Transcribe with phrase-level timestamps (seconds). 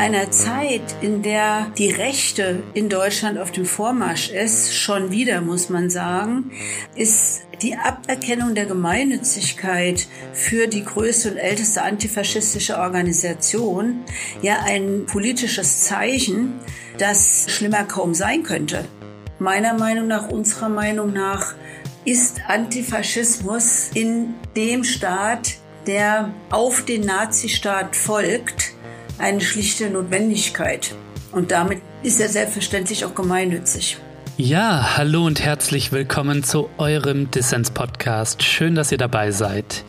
[0.00, 5.68] einer Zeit, in der die Rechte in Deutschland auf dem Vormarsch ist, schon wieder muss
[5.68, 6.52] man sagen,
[6.96, 14.00] ist die Aberkennung der Gemeinnützigkeit für die größte und älteste antifaschistische Organisation
[14.40, 16.54] ja ein politisches Zeichen,
[16.96, 18.86] das schlimmer kaum sein könnte.
[19.38, 21.54] Meiner Meinung nach, unserer Meinung nach,
[22.06, 28.69] ist Antifaschismus in dem Staat, der auf den Nazistaat folgt,
[29.20, 30.94] eine schlichte Notwendigkeit.
[31.32, 33.98] Und damit ist er selbstverständlich auch gemeinnützig.
[34.36, 38.42] Ja, hallo und herzlich willkommen zu eurem Dissens-Podcast.
[38.42, 39.84] Schön, dass ihr dabei seid.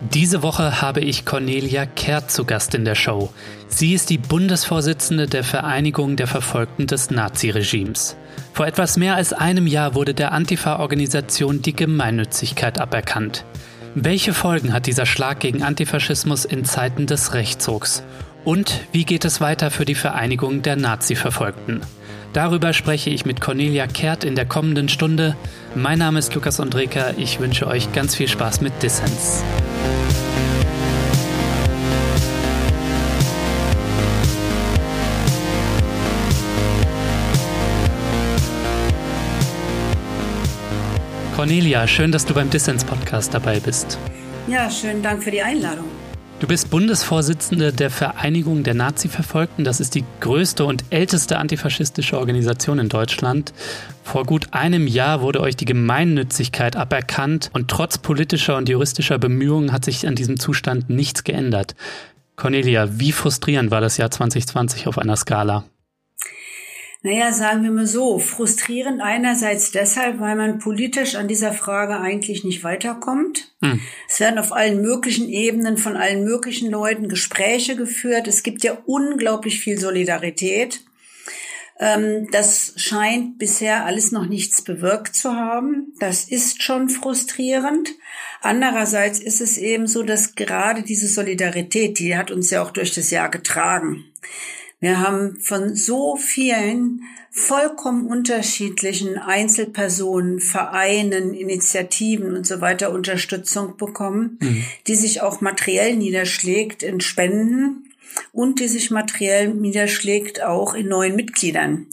[0.00, 3.32] Diese Woche habe ich Cornelia Kehrt zu Gast in der Show.
[3.68, 8.16] Sie ist die Bundesvorsitzende der Vereinigung der Verfolgten des Naziregimes.
[8.52, 13.44] Vor etwas mehr als einem Jahr wurde der Antifa-Organisation die Gemeinnützigkeit aberkannt.
[13.94, 18.02] Welche Folgen hat dieser Schlag gegen Antifaschismus in Zeiten des Rechtsrucks?
[18.44, 21.80] Und wie geht es weiter für die Vereinigung der Nazi-Verfolgten?
[22.34, 25.34] Darüber spreche ich mit Cornelia Kehrt in der kommenden Stunde.
[25.74, 27.12] Mein Name ist Lukas Andreka.
[27.16, 29.42] Ich wünsche euch ganz viel Spaß mit Dissens.
[41.34, 43.98] Cornelia, schön, dass du beim Dissens-Podcast dabei bist.
[44.46, 46.03] Ja, schönen Dank für die Einladung.
[46.44, 49.64] Du bist Bundesvorsitzende der Vereinigung der Nazi-Verfolgten.
[49.64, 53.54] Das ist die größte und älteste antifaschistische Organisation in Deutschland.
[54.02, 59.72] Vor gut einem Jahr wurde euch die Gemeinnützigkeit aberkannt und trotz politischer und juristischer Bemühungen
[59.72, 61.76] hat sich an diesem Zustand nichts geändert.
[62.36, 65.64] Cornelia, wie frustrierend war das Jahr 2020 auf einer Skala?
[67.06, 72.44] Naja, sagen wir mal so, frustrierend einerseits deshalb, weil man politisch an dieser Frage eigentlich
[72.44, 73.54] nicht weiterkommt.
[73.62, 73.78] Hm.
[74.08, 78.26] Es werden auf allen möglichen Ebenen von allen möglichen Leuten Gespräche geführt.
[78.26, 80.80] Es gibt ja unglaublich viel Solidarität.
[81.78, 85.92] Ähm, das scheint bisher alles noch nichts bewirkt zu haben.
[86.00, 87.90] Das ist schon frustrierend.
[88.40, 92.94] Andererseits ist es eben so, dass gerade diese Solidarität, die hat uns ja auch durch
[92.94, 94.06] das Jahr getragen.
[94.84, 104.38] Wir haben von so vielen vollkommen unterschiedlichen Einzelpersonen, Vereinen, Initiativen und so weiter Unterstützung bekommen,
[104.42, 104.62] mhm.
[104.86, 107.94] die sich auch materiell niederschlägt in Spenden
[108.30, 111.86] und die sich materiell niederschlägt auch in neuen Mitgliedern.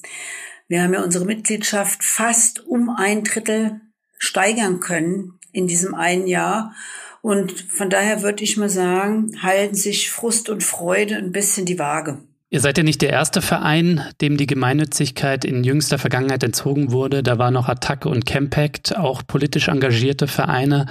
[0.67, 3.79] Wir haben ja unsere Mitgliedschaft fast um ein Drittel
[4.17, 6.75] steigern können in diesem einen Jahr.
[7.21, 11.79] Und von daher würde ich mal sagen, halten sich Frust und Freude ein bisschen die
[11.79, 12.21] Waage.
[12.53, 17.23] Ihr seid ja nicht der erste Verein, dem die Gemeinnützigkeit in jüngster Vergangenheit entzogen wurde.
[17.23, 20.85] Da war noch Attacke und Campact, auch politisch engagierte Vereine.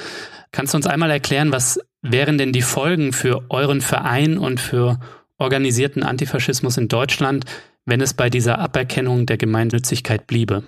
[0.52, 5.00] Kannst du uns einmal erklären, was wären denn die Folgen für euren Verein und für
[5.36, 7.44] organisierten Antifaschismus in Deutschland,
[7.84, 10.64] wenn es bei dieser Aberkennung der Gemeinnützigkeit bliebe?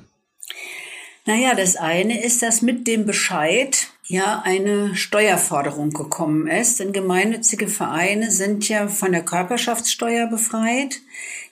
[1.25, 6.81] Naja, das eine ist, dass mit dem Bescheid ja eine Steuerforderung gekommen ist.
[6.81, 11.01] Denn gemeinnützige Vereine sind ja von der Körperschaftssteuer befreit.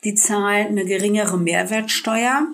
[0.05, 2.47] Die zahlen eine geringere Mehrwertsteuer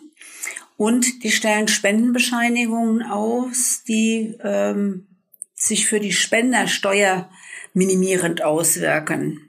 [0.76, 5.06] und die stellen Spendenbescheinigungen aus, die ähm,
[5.54, 7.30] sich für die Spendersteuer
[7.72, 9.48] minimierend auswirken.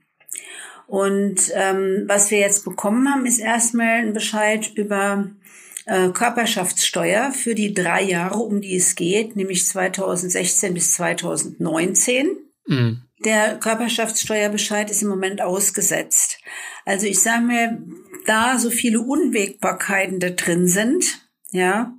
[0.87, 5.29] Und ähm, was wir jetzt bekommen haben, ist erstmal ein Bescheid über
[5.87, 12.37] äh, Körperschaftssteuer für die drei Jahre, um die es geht, nämlich 2016 bis 2019.
[12.67, 13.03] Mhm.
[13.23, 16.39] Der Körperschaftssteuerbescheid ist im Moment ausgesetzt.
[16.85, 17.81] Also ich sage mir,
[18.25, 21.05] da so viele Unwägbarkeiten da drin sind,
[21.51, 21.93] ja,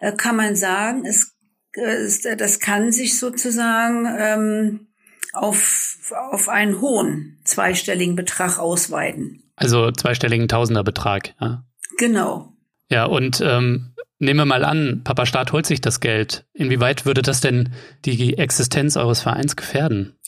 [0.00, 1.34] äh, kann man sagen, es,
[1.72, 4.88] es das kann sich sozusagen ähm,
[5.32, 9.50] auf, auf einen hohen zweistelligen Betrag ausweiten.
[9.56, 11.64] Also zweistelligen Tausenderbetrag, ja.
[11.96, 12.49] Genau.
[12.90, 16.44] Ja, und ähm, nehmen wir mal an, Papa Staat holt sich das Geld.
[16.52, 17.70] Inwieweit würde das denn
[18.04, 20.18] die Existenz eures Vereins gefährden?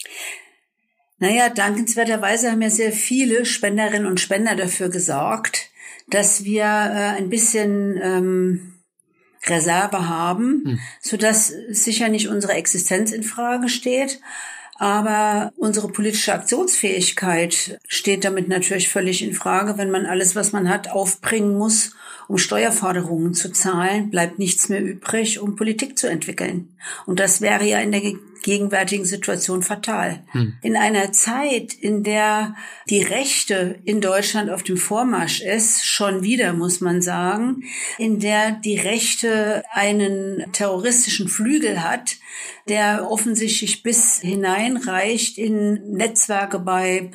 [1.19, 5.71] Naja, dankenswerterweise haben ja sehr viele Spenderinnen und Spender dafür gesorgt,
[6.09, 8.83] dass wir äh, ein bisschen ähm,
[9.47, 10.79] Reserve haben, hm.
[11.01, 14.21] sodass sicher nicht unsere Existenz in Frage steht.
[14.83, 20.69] Aber unsere politische Aktionsfähigkeit steht damit natürlich völlig in Frage, wenn man alles, was man
[20.69, 21.95] hat, aufbringen muss,
[22.27, 26.77] um Steuerforderungen zu zahlen, bleibt nichts mehr übrig, um Politik zu entwickeln.
[27.07, 28.01] Und das wäre ja in der
[28.43, 30.25] gegenwärtigen Situation fatal.
[30.33, 30.55] Hm.
[30.63, 32.57] In einer Zeit, in der
[32.91, 37.63] die Rechte in Deutschland auf dem Vormarsch ist, schon wieder muss man sagen,
[37.99, 42.17] in der die Rechte einen terroristischen Flügel hat,
[42.69, 47.11] der offensichtlich bis hineinreicht in Netzwerke bei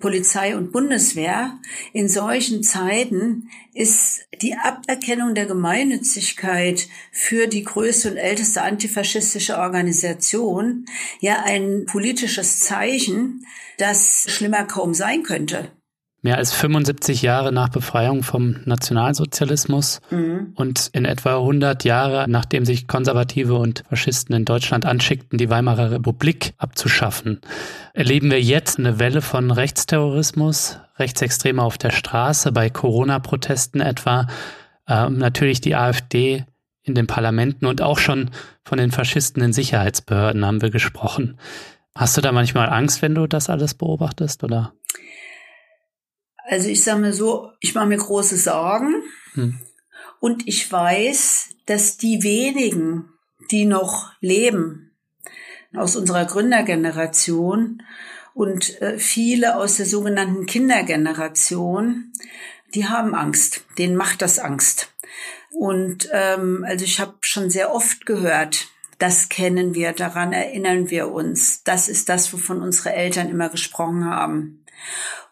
[0.00, 1.58] Polizei und Bundeswehr.
[1.92, 10.86] In solchen Zeiten ist die Aberkennung der Gemeinnützigkeit für die größte und älteste antifaschistische Organisation
[11.20, 13.46] ja ein politisches Zeichen,
[13.78, 15.70] das schlimmer kaum sein könnte
[16.28, 20.52] mehr als 75 Jahre nach Befreiung vom Nationalsozialismus mhm.
[20.56, 25.90] und in etwa 100 Jahre, nachdem sich Konservative und Faschisten in Deutschland anschickten, die Weimarer
[25.90, 27.40] Republik abzuschaffen,
[27.94, 34.26] erleben wir jetzt eine Welle von Rechtsterrorismus, Rechtsextreme auf der Straße, bei Corona-Protesten etwa,
[34.86, 36.44] äh, natürlich die AfD
[36.82, 38.28] in den Parlamenten und auch schon
[38.64, 41.38] von den Faschisten in Sicherheitsbehörden haben wir gesprochen.
[41.94, 44.74] Hast du da manchmal Angst, wenn du das alles beobachtest, oder?
[46.48, 49.02] Also ich sage mir so, ich mache mir große Sorgen
[49.34, 49.58] hm.
[50.18, 53.10] und ich weiß, dass die wenigen,
[53.50, 54.92] die noch leben
[55.74, 57.82] aus unserer Gründergeneration
[58.32, 62.12] und äh, viele aus der sogenannten Kindergeneration,
[62.74, 64.94] die haben Angst, denen macht das Angst.
[65.50, 68.68] Und ähm, also ich habe schon sehr oft gehört,
[68.98, 71.62] das kennen wir, daran erinnern wir uns.
[71.62, 74.64] Das ist das, wovon unsere Eltern immer gesprochen haben.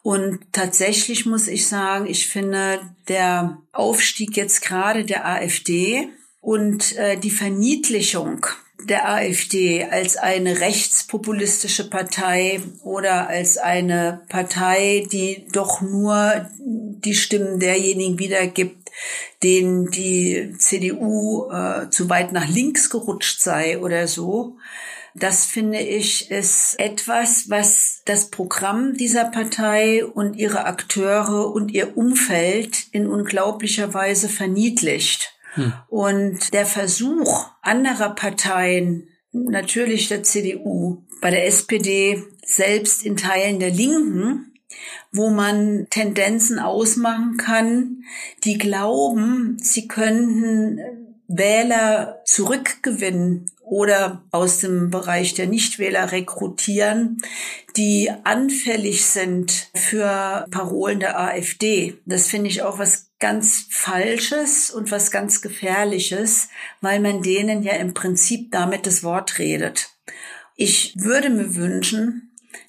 [0.06, 6.11] Und tatsächlich muss ich sagen, ich finde der Aufstieg jetzt gerade der AfD
[6.41, 8.47] und äh, die Verniedlichung
[8.85, 17.59] der AfD als eine rechtspopulistische Partei oder als eine Partei, die doch nur die Stimmen
[17.59, 18.93] derjenigen wiedergibt,
[19.43, 24.56] denen die CDU äh, zu weit nach links gerutscht sei oder so.
[25.18, 31.96] Das finde ich ist etwas, was das Programm dieser Partei und ihre Akteure und ihr
[31.96, 35.32] Umfeld in unglaublicher Weise verniedlicht.
[35.54, 35.72] Hm.
[35.88, 43.70] Und der Versuch anderer Parteien, natürlich der CDU, bei der SPD, selbst in Teilen der
[43.70, 44.52] Linken,
[45.12, 48.04] wo man Tendenzen ausmachen kann,
[48.44, 50.78] die glauben, sie könnten
[51.28, 57.19] Wähler zurückgewinnen oder aus dem Bereich der Nichtwähler rekrutieren,
[57.76, 61.99] die anfällig sind für Parolen der AfD.
[62.06, 66.49] Das finde ich auch was ganz Falsches und was ganz Gefährliches,
[66.81, 69.90] weil man denen ja im Prinzip damit das Wort redet.
[70.55, 72.25] Ich würde mir wünschen,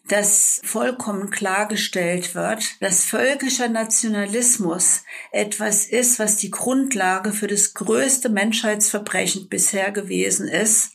[0.07, 8.29] dass vollkommen klargestellt wird, dass völkischer Nationalismus etwas ist, was die Grundlage für das größte
[8.29, 10.93] Menschheitsverbrechen bisher gewesen ist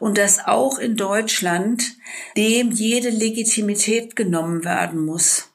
[0.00, 1.82] und dass auch in Deutschland
[2.36, 5.50] dem jede Legitimität genommen werden muss.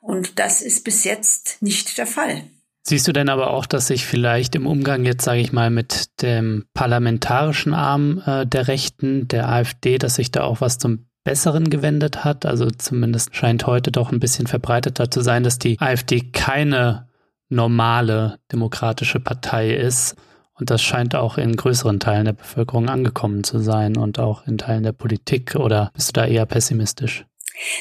[0.00, 2.44] Und das ist bis jetzt nicht der Fall.
[2.88, 6.22] Siehst du denn aber auch, dass sich vielleicht im Umgang jetzt, sage ich mal, mit
[6.22, 11.70] dem parlamentarischen Arm äh, der Rechten, der AfD, dass sich da auch was zum Besseren
[11.70, 12.46] gewendet hat.
[12.46, 17.08] Also zumindest scheint heute doch ein bisschen verbreiteter zu sein, dass die AfD keine
[17.48, 20.14] normale demokratische Partei ist.
[20.54, 24.56] Und das scheint auch in größeren Teilen der Bevölkerung angekommen zu sein und auch in
[24.56, 25.56] Teilen der Politik.
[25.56, 27.26] Oder bist du da eher pessimistisch?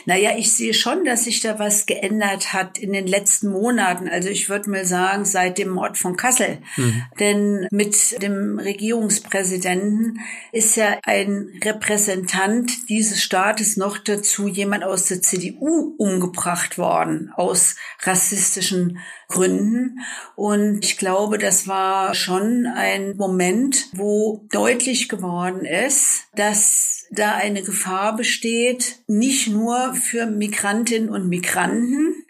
[0.06, 4.08] Naja, ich sehe schon, dass sich da was geändert hat in den letzten Monaten.
[4.08, 6.60] Also ich würde mal sagen, seit dem Mord von Kassel.
[6.78, 7.04] Mhm.
[7.20, 10.20] Denn mit dem Regierungspräsidenten
[10.52, 17.76] ist ja ein Repräsentant dieses Staates noch dazu jemand aus der CDU umgebracht worden, aus
[18.04, 20.00] rassistischen Gründen.
[20.36, 27.64] Und ich glaube, das war schon ein Moment, wo deutlich geworden ist, dass da eine
[27.64, 32.26] Gefahr besteht, nicht nur für Migrantinnen und Migranten,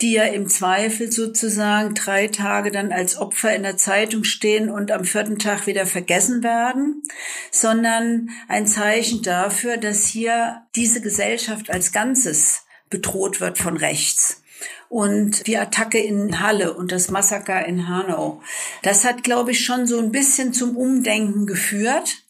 [0.00, 4.92] die ja im Zweifel sozusagen drei Tage dann als Opfer in der Zeitung stehen und
[4.92, 7.02] am vierten Tag wieder vergessen werden,
[7.50, 14.42] sondern ein Zeichen dafür, dass hier diese Gesellschaft als Ganzes bedroht wird von rechts.
[14.88, 18.40] Und die Attacke in Halle und das Massaker in Hanau,
[18.82, 22.22] das hat, glaube ich, schon so ein bisschen zum Umdenken geführt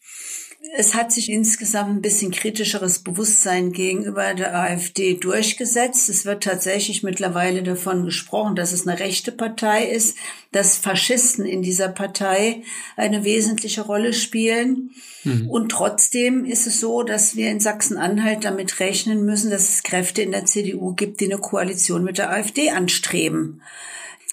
[0.77, 6.09] es hat sich insgesamt ein bisschen kritischeres Bewusstsein gegenüber der AfD durchgesetzt.
[6.09, 10.17] Es wird tatsächlich mittlerweile davon gesprochen, dass es eine rechte Partei ist,
[10.53, 12.63] dass Faschisten in dieser Partei
[12.97, 14.91] eine wesentliche Rolle spielen.
[15.25, 15.49] Mhm.
[15.49, 20.23] Und trotzdem ist es so, dass wir in Sachsen-Anhalt damit rechnen müssen, dass es Kräfte
[20.23, 23.63] in der CDU gibt, die eine Koalition mit der AfD anstreben.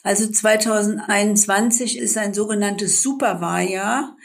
[0.06, 4.16] Also 2021 ist ein sogenanntes Superwahljahr.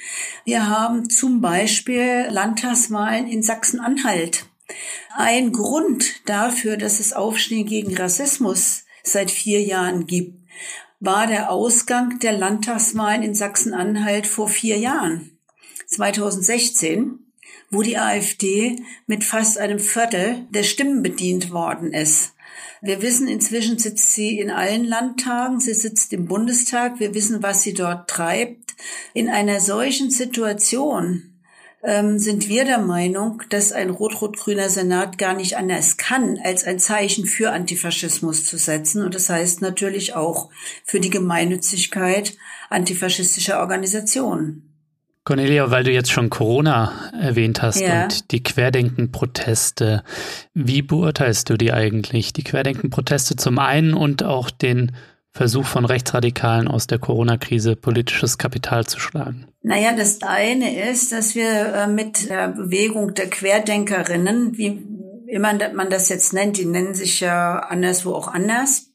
[0.45, 4.45] Wir haben zum Beispiel Landtagswahlen in Sachsen-Anhalt.
[5.17, 10.39] Ein Grund dafür, dass es Aufstehen gegen Rassismus seit vier Jahren gibt,
[11.01, 15.39] war der Ausgang der Landtagswahlen in Sachsen-Anhalt vor vier Jahren,
[15.87, 17.21] 2016
[17.71, 22.33] wo die AfD mit fast einem Viertel der Stimmen bedient worden ist.
[22.83, 27.63] Wir wissen, inzwischen sitzt sie in allen Landtagen, sie sitzt im Bundestag, wir wissen, was
[27.63, 28.75] sie dort treibt.
[29.13, 31.31] In einer solchen Situation
[31.83, 36.79] ähm, sind wir der Meinung, dass ein rot-rot-grüner Senat gar nicht anders kann, als ein
[36.79, 39.03] Zeichen für Antifaschismus zu setzen.
[39.03, 40.51] Und das heißt natürlich auch
[40.85, 42.37] für die Gemeinnützigkeit
[42.71, 44.70] antifaschistischer Organisationen.
[45.25, 48.05] Cornelia, weil du jetzt schon Corona erwähnt hast ja.
[48.05, 50.03] und die Querdenken-Proteste,
[50.55, 52.33] wie beurteilst du die eigentlich?
[52.33, 54.93] Die Querdenken-Proteste zum einen und auch den
[55.33, 59.47] Versuch von Rechtsradikalen aus der Corona-Krise politisches Kapital zu schlagen?
[59.63, 64.83] Naja, das eine ist, dass wir äh, mit der Bewegung der Querdenkerinnen, wie
[65.29, 68.90] immer man das jetzt nennt, die nennen sich ja anderswo auch anders,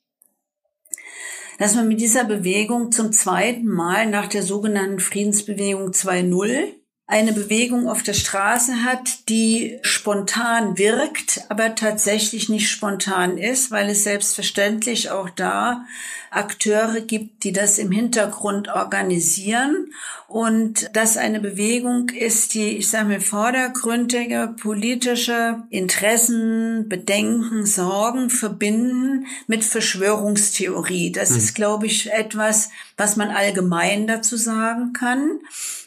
[1.58, 6.74] dass man mit dieser Bewegung zum zweiten Mal nach der sogenannten Friedensbewegung 2.0
[7.08, 13.90] eine Bewegung auf der Straße hat, die spontan wirkt, aber tatsächlich nicht spontan ist, weil
[13.90, 15.86] es selbstverständlich auch da
[16.32, 19.92] Akteure gibt, die das im Hintergrund organisieren
[20.28, 29.28] und das eine Bewegung ist, die, ich sage mal, vordergründige politische Interessen, Bedenken, Sorgen verbinden
[29.46, 31.12] mit Verschwörungstheorie.
[31.12, 31.38] Das mhm.
[31.38, 35.40] ist, glaube ich, etwas, was man allgemein dazu sagen kann.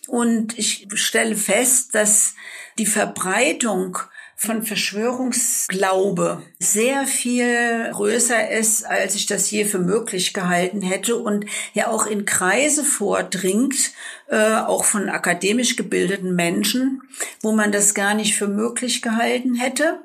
[0.08, 2.34] Und ich stelle fest, dass
[2.78, 3.98] die Verbreitung
[4.40, 11.44] von Verschwörungsglaube sehr viel größer ist, als ich das je für möglich gehalten hätte und
[11.74, 13.92] ja auch in Kreise vordringt,
[14.28, 17.02] äh, auch von akademisch gebildeten Menschen,
[17.42, 20.00] wo man das gar nicht für möglich gehalten hätte.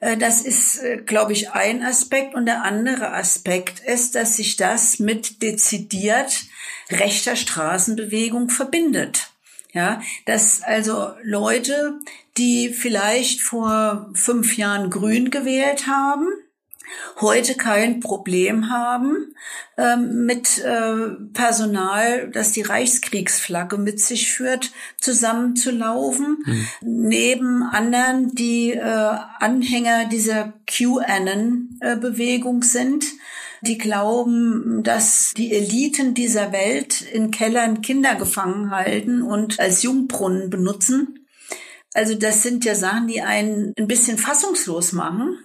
[0.00, 2.34] Äh, das ist, äh, glaube ich, ein Aspekt.
[2.34, 6.44] Und der andere Aspekt ist, dass sich das mit dezidiert
[6.90, 9.30] rechter Straßenbewegung verbindet.
[9.72, 11.98] Ja, dass also Leute,
[12.36, 16.28] die vielleicht vor fünf Jahren grün gewählt haben,
[17.20, 19.34] heute kein Problem haben
[19.76, 26.68] ähm, mit äh, Personal, das die Reichskriegsflagge mit sich führt, zusammenzulaufen, mhm.
[26.82, 33.04] neben anderen, die äh, Anhänger dieser QAnon-Bewegung sind,
[33.62, 40.50] die glauben, dass die Eliten dieser Welt in Kellern Kinder gefangen halten und als Jungbrunnen
[40.50, 41.26] benutzen.
[41.94, 45.38] Also das sind ja Sachen, die einen ein bisschen fassungslos machen,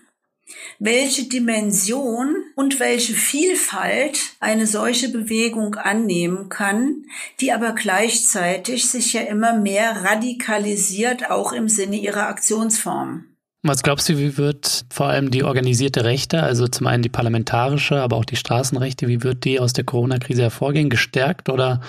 [0.80, 7.06] welche Dimension und welche Vielfalt eine solche Bewegung annehmen kann,
[7.40, 13.26] die aber gleichzeitig sich ja immer mehr radikalisiert, auch im Sinne ihrer Aktionsform.
[13.62, 18.02] Was glaubst du, wie wird vor allem die organisierte Rechte, also zum einen die parlamentarische,
[18.02, 20.90] aber auch die Straßenrechte, wie wird die aus der Corona-Krise hervorgehen?
[20.90, 21.82] Gestärkt oder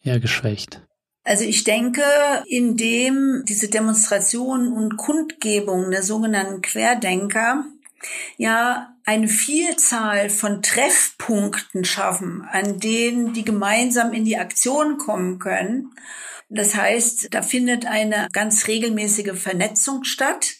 [0.00, 0.80] eher geschwächt?
[1.24, 2.02] Also ich denke,
[2.46, 7.66] indem diese Demonstrationen und Kundgebungen der sogenannten Querdenker
[8.36, 15.94] ja eine Vielzahl von Treffpunkten schaffen, an denen die gemeinsam in die Aktion kommen können.
[16.48, 20.58] Das heißt, da findet eine ganz regelmäßige Vernetzung statt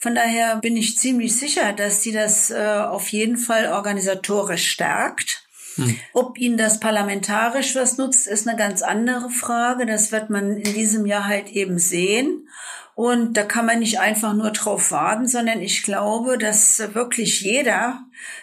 [0.00, 5.47] von daher bin ich ziemlich sicher, dass sie das äh, auf jeden Fall organisatorisch stärkt.
[5.78, 5.96] Hm.
[6.12, 9.86] Ob ihnen das parlamentarisch was nutzt, ist eine ganz andere Frage.
[9.86, 12.48] Das wird man in diesem Jahr halt eben sehen.
[12.94, 18.00] Und da kann man nicht einfach nur drauf warten, sondern ich glaube, dass wirklich jeder,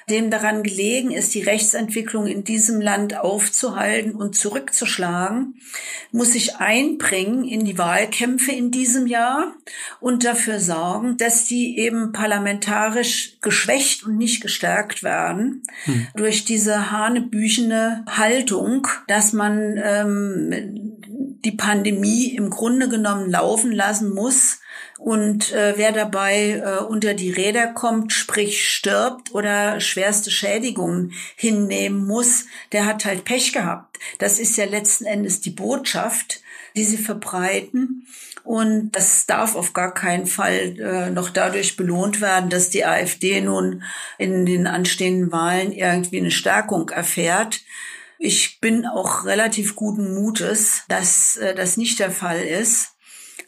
[0.09, 5.55] dem daran gelegen ist, die Rechtsentwicklung in diesem Land aufzuhalten und zurückzuschlagen,
[6.11, 9.55] muss sich einbringen in die Wahlkämpfe in diesem Jahr
[9.99, 16.07] und dafür sorgen, dass die eben parlamentarisch geschwächt und nicht gestärkt werden hm.
[16.15, 20.95] durch diese hanebüchene Haltung, dass man ähm,
[21.43, 24.59] die Pandemie im Grunde genommen laufen lassen muss.
[24.97, 32.05] Und äh, wer dabei äh, unter die Räder kommt, sprich stirbt oder schwerste Schädigungen hinnehmen
[32.07, 33.99] muss, der hat halt Pech gehabt.
[34.19, 36.41] Das ist ja letzten Endes die Botschaft,
[36.77, 38.07] die sie verbreiten.
[38.45, 43.41] Und das darf auf gar keinen Fall äh, noch dadurch belohnt werden, dass die AfD
[43.41, 43.83] nun
[44.17, 47.61] in den anstehenden Wahlen irgendwie eine Stärkung erfährt.
[48.19, 52.94] Ich bin auch relativ guten Mutes, dass äh, das nicht der Fall ist.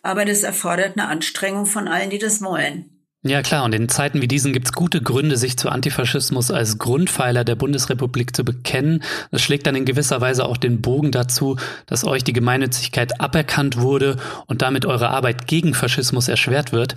[0.02, 2.97] Aber das erfordert eine Anstrengung von allen, die das wollen.
[3.24, 6.78] Ja klar, und in Zeiten wie diesen gibt es gute Gründe, sich zu Antifaschismus als
[6.78, 9.04] Grundpfeiler der Bundesrepublik zu bekennen.
[9.32, 11.58] Das schlägt dann in gewisser Weise auch den Bogen dazu,
[11.88, 16.94] dass euch die Gemeinnützigkeit aberkannt wurde und damit eure Arbeit gegen Faschismus erschwert wird.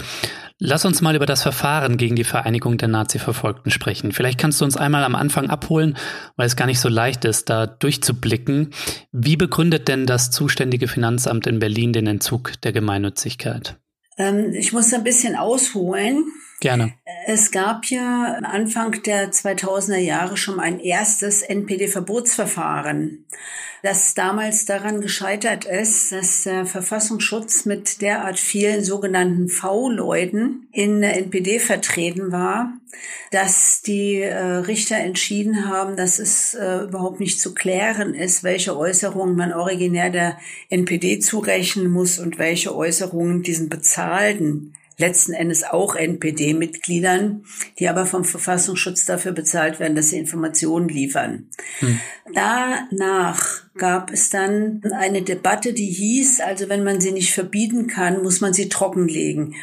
[0.58, 4.12] Lass uns mal über das Verfahren gegen die Vereinigung der Nazi-Verfolgten sprechen.
[4.12, 5.96] Vielleicht kannst du uns einmal am Anfang abholen,
[6.36, 8.68] weil es gar nicht so leicht ist, da durchzublicken.
[9.10, 13.78] Wie begründet denn das zuständige Finanzamt in Berlin den Entzug der Gemeinnützigkeit?
[14.18, 16.32] Ähm, ich muss ein bisschen ausholen.
[16.60, 16.92] Gerne.
[17.26, 23.24] Es gab ja Anfang der 2000er Jahre schon ein erstes NPD-Verbotsverfahren,
[23.82, 31.16] das damals daran gescheitert ist, dass der Verfassungsschutz mit derart vielen sogenannten V-Leuten in der
[31.16, 32.74] NPD vertreten war,
[33.30, 38.76] dass die äh, Richter entschieden haben, dass es äh, überhaupt nicht zu klären ist, welche
[38.76, 40.38] Äußerungen man originär der
[40.68, 47.44] NPD zurechnen muss und welche Äußerungen diesen bezahlten letzten Endes auch NPD-Mitgliedern,
[47.78, 51.48] die aber vom Verfassungsschutz dafür bezahlt werden, dass sie Informationen liefern.
[51.80, 52.00] Hm.
[52.32, 58.22] Danach gab es dann eine Debatte, die hieß, also wenn man sie nicht verbieten kann,
[58.22, 59.54] muss man sie trockenlegen.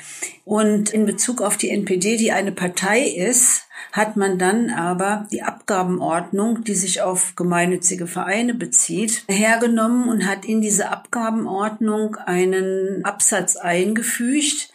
[0.44, 5.44] Und in Bezug auf die NPD, die eine Partei ist, hat man dann aber die
[5.44, 13.56] Abgabenordnung, die sich auf gemeinnützige Vereine bezieht, hergenommen und hat in diese Abgabenordnung einen Absatz
[13.56, 14.70] eingefügt,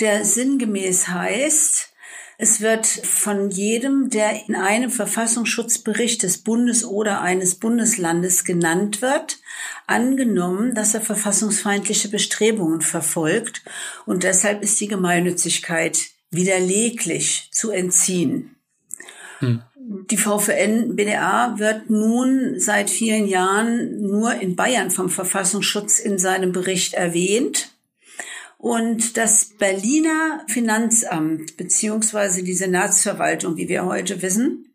[0.00, 1.92] der sinngemäß heißt,
[2.38, 9.38] es wird von jedem, der in einem Verfassungsschutzbericht des Bundes oder eines Bundeslandes genannt wird,
[9.86, 13.62] angenommen, dass er verfassungsfeindliche Bestrebungen verfolgt
[14.04, 15.98] und deshalb ist die Gemeinnützigkeit
[16.30, 18.56] widerleglich zu entziehen.
[19.38, 19.62] Hm.
[20.10, 26.52] Die VVN BDA wird nun seit vielen Jahren nur in Bayern vom Verfassungsschutz in seinem
[26.52, 27.75] Bericht erwähnt.
[28.58, 34.72] Und das Berliner Finanzamt beziehungsweise die Senatsverwaltung, wie wir heute wissen,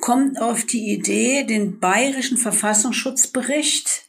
[0.00, 4.06] kommt auf die Idee, den bayerischen Verfassungsschutzbericht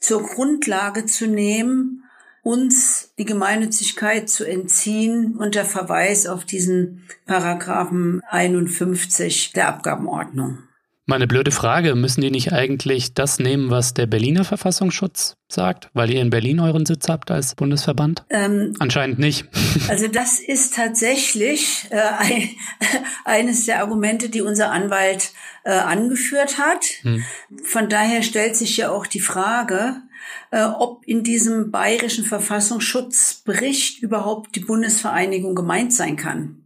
[0.00, 2.04] zur Grundlage zu nehmen,
[2.42, 10.63] uns die Gemeinnützigkeit zu entziehen unter Verweis auf diesen Paragraphen 51 der Abgabenordnung.
[11.06, 16.10] Meine blöde Frage, müssen die nicht eigentlich das nehmen, was der Berliner Verfassungsschutz sagt, weil
[16.10, 18.24] ihr in Berlin euren Sitz habt als Bundesverband?
[18.30, 19.46] Ähm, Anscheinend nicht.
[19.88, 22.48] Also das ist tatsächlich äh, ein,
[23.24, 25.32] eines der Argumente, die unser Anwalt
[25.64, 26.84] äh, angeführt hat.
[27.02, 27.22] Hm.
[27.64, 29.96] Von daher stellt sich ja auch die Frage,
[30.52, 36.62] äh, ob in diesem bayerischen Verfassungsschutzbericht überhaupt die Bundesvereinigung gemeint sein kann.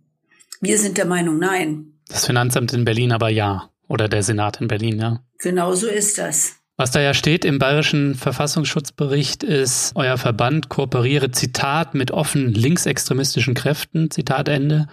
[0.61, 1.95] Wir sind der Meinung, nein.
[2.09, 3.71] Das Finanzamt in Berlin aber ja.
[3.89, 5.21] Oder der Senat in Berlin, ja.
[5.39, 6.57] Genau so ist das.
[6.77, 13.55] Was da ja steht im bayerischen Verfassungsschutzbericht ist, euer Verband kooperiere, Zitat, mit offen linksextremistischen
[13.55, 14.87] Kräften, Zitat Ende,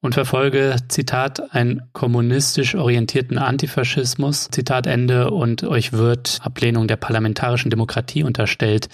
[0.00, 7.70] und verfolge, Zitat, einen kommunistisch orientierten Antifaschismus, Zitat Ende, und euch wird Ablehnung der parlamentarischen
[7.70, 8.88] Demokratie unterstellt.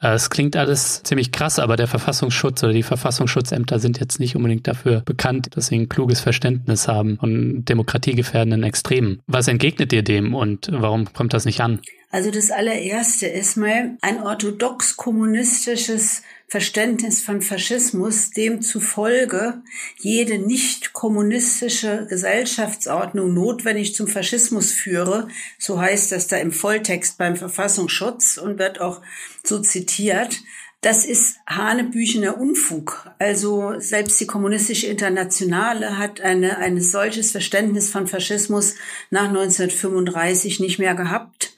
[0.00, 4.36] Äh, es klingt alles ziemlich krass, aber der Verfassungsschutz oder die Verfassungsschutzämter sind jetzt nicht
[4.36, 9.20] unbedingt dafür bekannt, dass sie ein kluges Verständnis haben von demokratiegefährdenden Extremen.
[9.26, 11.80] Was entgegnet ihr dem und warum kommt das nicht an?
[12.10, 19.62] Also das allererste ist mal ein orthodox kommunistisches Verständnis von Faschismus, demzufolge
[19.98, 25.28] jede nicht kommunistische Gesellschaftsordnung notwendig zum Faschismus führe.
[25.60, 29.00] So heißt das da im Volltext beim Verfassungsschutz und wird auch
[29.44, 30.40] so zitiert.
[30.80, 33.10] Das ist hanebüchener Unfug.
[33.18, 38.76] Also selbst die kommunistische Internationale hat eine, ein solches Verständnis von Faschismus
[39.10, 41.52] nach 1935 nicht mehr gehabt.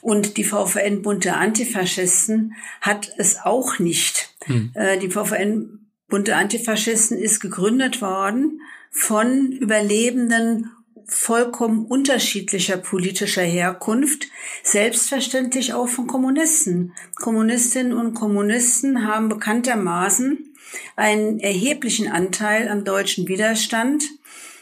[0.00, 4.34] Und die VVN Bund der Antifaschisten hat es auch nicht.
[4.44, 4.72] Hm.
[4.74, 8.60] Äh, die VVN Bund der Antifaschisten ist gegründet worden
[8.90, 10.70] von Überlebenden
[11.06, 14.28] vollkommen unterschiedlicher politischer Herkunft,
[14.62, 16.92] selbstverständlich auch von Kommunisten.
[17.16, 20.54] Kommunistinnen und Kommunisten haben bekanntermaßen
[20.96, 24.04] einen erheblichen Anteil am deutschen Widerstand,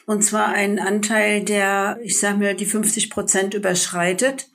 [0.04, 4.48] und zwar einen Anteil, der, ich sage mir, die 50 Prozent überschreitet.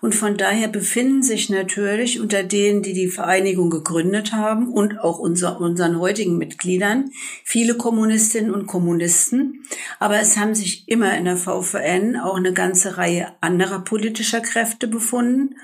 [0.00, 5.18] Und von daher befinden sich natürlich unter denen, die die Vereinigung gegründet haben und auch
[5.18, 7.10] unser, unseren heutigen Mitgliedern
[7.44, 9.64] viele Kommunistinnen und Kommunisten.
[10.00, 14.88] Aber es haben sich immer in der VVN auch eine ganze Reihe anderer politischer Kräfte
[14.88, 15.56] befunden.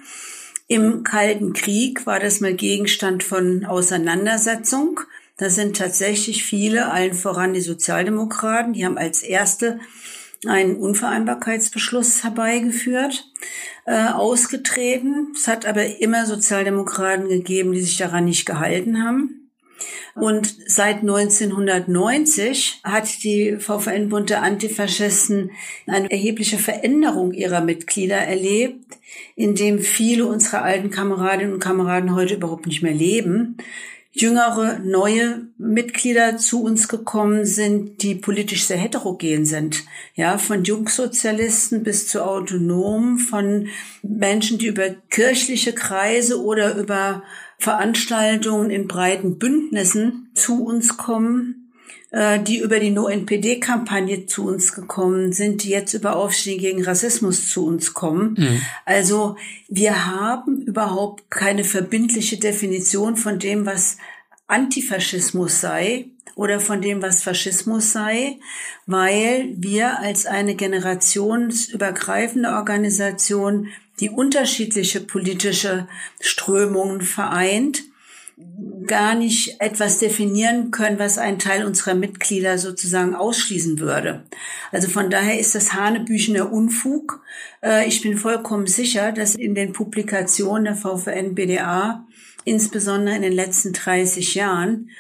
[0.69, 5.01] Im Kalten Krieg war das mal Gegenstand von Auseinandersetzung.
[5.39, 9.81] Da sind tatsächlich viele, allen voran die Sozialdemokraten, die haben als erste
[10.47, 13.25] einen Unvereinbarkeitsbeschluss herbeigeführt,
[13.87, 15.33] äh, ausgetreten.
[15.35, 19.51] Es hat aber immer Sozialdemokraten gegeben, die sich daran nicht gehalten haben.
[20.15, 25.53] Und seit 1990 hat die VVN Bund der Antifaschisten
[25.87, 28.99] eine erhebliche Veränderung ihrer Mitglieder erlebt,
[29.37, 33.59] indem viele unserer alten Kameradinnen und Kameraden heute überhaupt nicht mehr leben
[34.11, 39.85] jüngere, neue Mitglieder zu uns gekommen sind, die politisch sehr heterogen sind.
[40.15, 43.69] Ja, von Jungsozialisten bis zu Autonomen, von
[44.03, 47.23] Menschen, die über kirchliche Kreise oder über
[47.59, 51.68] Veranstaltungen in breiten Bündnissen zu uns kommen,
[52.11, 57.67] die über die No-NPD-Kampagne zu uns gekommen sind, die jetzt über Aufstehen gegen Rassismus zu
[57.67, 58.35] uns kommen.
[58.39, 58.63] Mhm.
[58.87, 59.37] Also
[59.69, 63.99] wir haben überhaupt keine verbindliche Definition von dem, was
[64.47, 68.39] Antifaschismus sei oder von dem, was Faschismus sei,
[68.87, 73.69] weil wir als eine generationsübergreifende Organisation,
[74.01, 75.89] die unterschiedliche politische
[76.21, 77.83] Strömungen vereint,
[78.89, 84.25] gar nicht etwas definieren können, was einen Teil unserer Mitglieder sozusagen ausschließen würde.
[84.73, 87.23] Also von daher ist das Hanebüchener Unfug.
[87.63, 92.07] Äh, ich bin vollkommen sicher, dass in den Publikationen der VVN BDA,
[92.45, 94.91] insbesondere in den letzten 30 Jahren,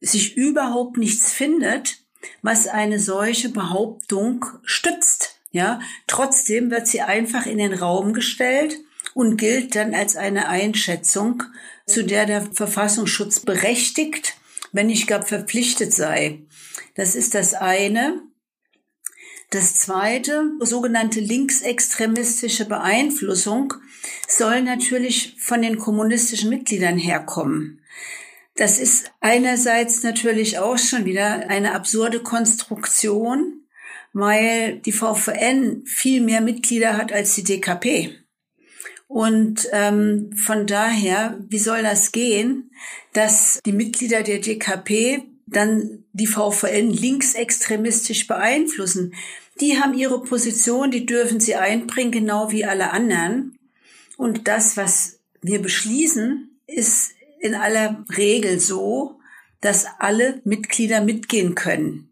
[0.00, 1.98] sich überhaupt nichts findet,
[2.42, 5.38] was eine solche Behauptung stützt.
[5.52, 8.76] Ja, trotzdem wird sie einfach in den Raum gestellt
[9.14, 11.42] und gilt dann als eine Einschätzung,
[11.86, 14.34] zu der der Verfassungsschutz berechtigt,
[14.72, 16.40] wenn nicht gar verpflichtet sei.
[16.94, 18.22] Das ist das eine.
[19.50, 23.74] Das zweite, sogenannte linksextremistische Beeinflussung,
[24.26, 27.80] soll natürlich von den kommunistischen Mitgliedern herkommen.
[28.56, 33.64] Das ist einerseits natürlich auch schon wieder eine absurde Konstruktion,
[34.12, 38.23] weil die VVN viel mehr Mitglieder hat als die DKP.
[39.06, 42.70] Und ähm, von daher, wie soll das gehen,
[43.12, 49.14] dass die Mitglieder der DKP dann die VVN linksextremistisch beeinflussen?
[49.60, 53.58] Die haben ihre Position, die dürfen sie einbringen, genau wie alle anderen.
[54.16, 59.20] Und das, was wir beschließen, ist in aller Regel so,
[59.60, 62.10] dass alle Mitglieder mitgehen können.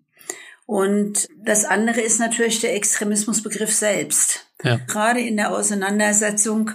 [0.66, 4.46] Und das andere ist natürlich der Extremismusbegriff selbst.
[4.62, 4.76] Ja.
[4.86, 6.70] Gerade in der Auseinandersetzung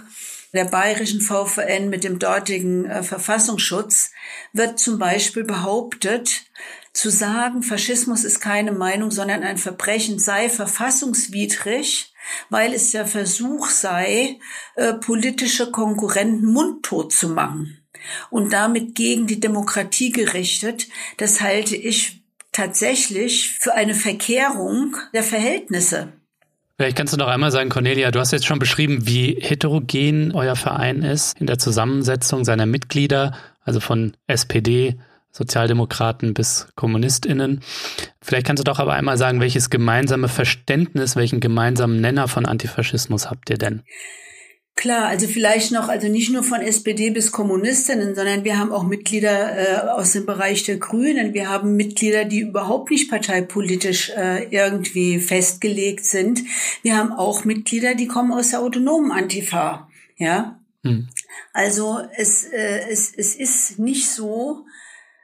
[0.52, 4.12] der bayerischen VVN mit dem dortigen äh, Verfassungsschutz
[4.52, 6.46] wird zum Beispiel behauptet,
[6.92, 12.12] zu sagen, Faschismus ist keine Meinung, sondern ein Verbrechen sei verfassungswidrig,
[12.50, 14.40] weil es der Versuch sei,
[14.74, 17.78] äh, politische Konkurrenten mundtot zu machen
[18.30, 20.88] und damit gegen die Demokratie gerichtet.
[21.18, 26.17] Das halte ich tatsächlich für eine Verkehrung der Verhältnisse.
[26.78, 30.54] Vielleicht kannst du noch einmal sagen, Cornelia, du hast jetzt schon beschrieben, wie heterogen euer
[30.54, 34.96] Verein ist in der Zusammensetzung seiner Mitglieder, also von SPD,
[35.32, 37.62] Sozialdemokraten bis KommunistInnen.
[38.22, 43.28] Vielleicht kannst du doch aber einmal sagen, welches gemeinsame Verständnis, welchen gemeinsamen Nenner von Antifaschismus
[43.28, 43.82] habt ihr denn?
[44.78, 48.84] Klar, also vielleicht noch, also nicht nur von SPD bis Kommunistinnen, sondern wir haben auch
[48.84, 51.34] Mitglieder äh, aus dem Bereich der Grünen.
[51.34, 56.42] Wir haben Mitglieder, die überhaupt nicht parteipolitisch äh, irgendwie festgelegt sind.
[56.82, 59.88] Wir haben auch Mitglieder, die kommen aus der autonomen Antifa.
[60.16, 61.08] Ja, hm.
[61.52, 64.64] also es, äh, es, es ist nicht so,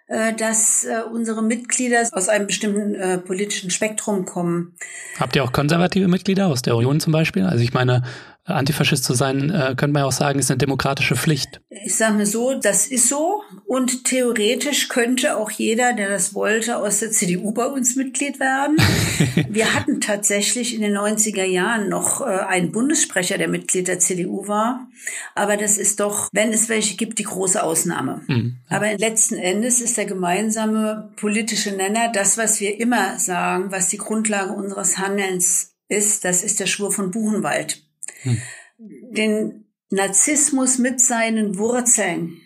[0.09, 4.75] äh, dass äh, unsere Mitglieder aus einem bestimmten äh, politischen Spektrum kommen.
[5.19, 7.45] Habt ihr auch konservative Mitglieder aus der Union zum Beispiel?
[7.45, 8.03] Also ich meine,
[8.47, 11.63] Antifaschist zu sein, äh, könnte man ja auch sagen, ist eine demokratische Pflicht.
[11.71, 13.43] Ich sage mir so, das ist so.
[13.67, 18.77] Und theoretisch könnte auch jeder, der das wollte, aus der CDU bei uns Mitglied werden.
[19.49, 24.47] Wir hatten tatsächlich in den 90er Jahren noch äh, einen Bundessprecher, der Mitglied der CDU
[24.47, 24.89] war.
[25.35, 28.21] Aber das ist doch, wenn es welche gibt, die große Ausnahme.
[28.27, 28.57] Mhm.
[28.69, 33.99] Aber letzten Endes ist der gemeinsame politische Nenner das, was wir immer sagen, was die
[33.99, 37.84] Grundlage unseres Handelns ist, das ist der Schwur von Buchenwald.
[38.25, 38.43] Hm.
[38.79, 42.41] Den Narzissmus mit seinen Wurzeln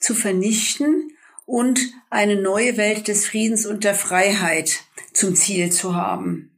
[0.00, 1.12] zu vernichten
[1.44, 4.80] und eine neue Welt des Friedens und der Freiheit
[5.12, 6.50] zum Ziel zu haben.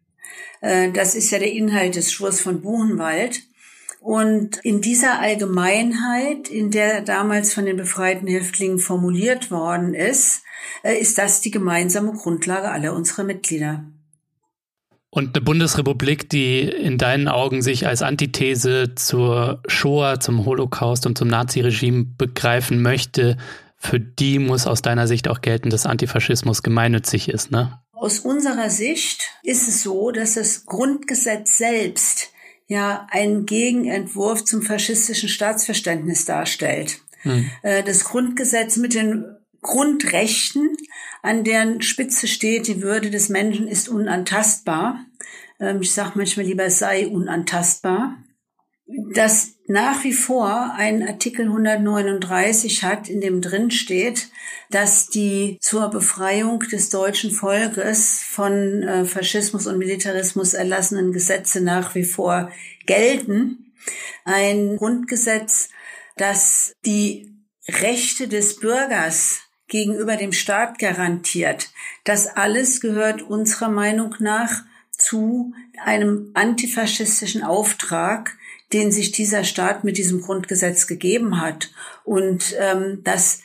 [0.60, 3.42] Äh, das ist ja der Inhalt des Schwurs von Buchenwald.
[4.00, 10.42] Und in dieser Allgemeinheit, in der damals von den befreiten Häftlingen formuliert worden ist,
[10.82, 13.84] äh, ist das die gemeinsame Grundlage aller unserer Mitglieder.
[15.18, 21.18] Und eine Bundesrepublik, die in deinen Augen sich als Antithese zur Shoah, zum Holocaust und
[21.18, 23.36] zum Naziregime begreifen möchte,
[23.76, 27.80] für die muss aus deiner Sicht auch gelten, dass Antifaschismus gemeinnützig ist, ne?
[27.94, 32.30] Aus unserer Sicht ist es so, dass das Grundgesetz selbst
[32.68, 37.00] ja einen Gegenentwurf zum faschistischen Staatsverständnis darstellt.
[37.22, 37.50] Hm.
[37.62, 39.24] Äh, das Grundgesetz mit den
[39.60, 40.76] Grundrechten,
[41.22, 45.04] an deren Spitze steht, die Würde des Menschen ist unantastbar.
[45.60, 48.16] Ähm, ich sage manchmal lieber, sei unantastbar.
[49.12, 54.28] Dass nach wie vor ein Artikel 139 hat, in dem drin steht,
[54.70, 61.94] dass die zur Befreiung des deutschen Volkes von äh, Faschismus und Militarismus erlassenen Gesetze nach
[61.94, 62.50] wie vor
[62.86, 63.74] gelten.
[64.24, 65.68] Ein Grundgesetz,
[66.16, 67.34] das die
[67.68, 71.70] Rechte des Bürgers gegenüber dem Staat garantiert.
[72.04, 75.52] Das alles gehört unserer Meinung nach zu
[75.84, 78.36] einem antifaschistischen Auftrag,
[78.72, 81.70] den sich dieser Staat mit diesem Grundgesetz gegeben hat.
[82.04, 83.42] Und ähm, dass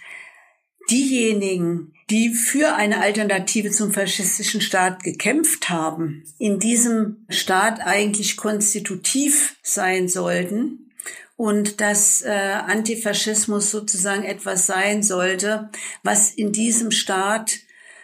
[0.90, 9.56] diejenigen, die für eine Alternative zum faschistischen Staat gekämpft haben, in diesem Staat eigentlich konstitutiv
[9.62, 10.92] sein sollten
[11.36, 15.70] und dass äh, Antifaschismus sozusagen etwas sein sollte,
[16.04, 17.60] was in diesem Staat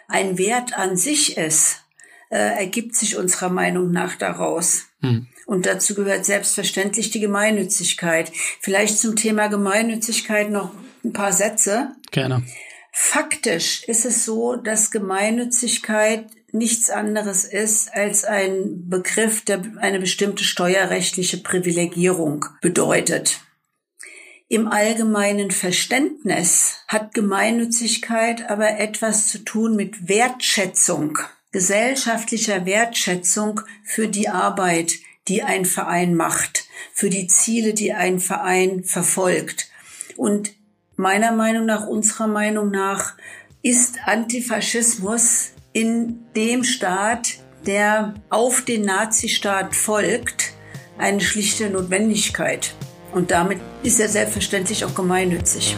[0.08, 1.84] ein Wert an sich ist,
[2.30, 4.86] äh, ergibt sich unserer Meinung nach daraus.
[5.02, 5.28] Hm.
[5.46, 8.32] Und dazu gehört selbstverständlich die Gemeinnützigkeit.
[8.60, 10.72] Vielleicht zum Thema Gemeinnützigkeit noch
[11.04, 11.96] ein paar Sätze.
[12.12, 12.44] Gerne.
[12.92, 20.44] Faktisch ist es so, dass Gemeinnützigkeit nichts anderes ist als ein Begriff, der eine bestimmte
[20.44, 23.40] steuerrechtliche Privilegierung bedeutet.
[24.48, 31.20] Im allgemeinen Verständnis hat Gemeinnützigkeit aber etwas zu tun mit Wertschätzung,
[31.52, 34.94] gesellschaftlicher Wertschätzung für die Arbeit,
[35.28, 39.70] die ein Verein macht, für die Ziele, die ein Verein verfolgt.
[40.18, 40.54] Und
[40.96, 43.14] meiner Meinung nach, unserer Meinung nach,
[43.62, 50.52] ist Antifaschismus in dem Staat, der auf den Nazistaat folgt,
[50.98, 52.74] eine schlichte Notwendigkeit.
[53.13, 55.78] Und damit ist er selbstverständlich auch gemeinnützig.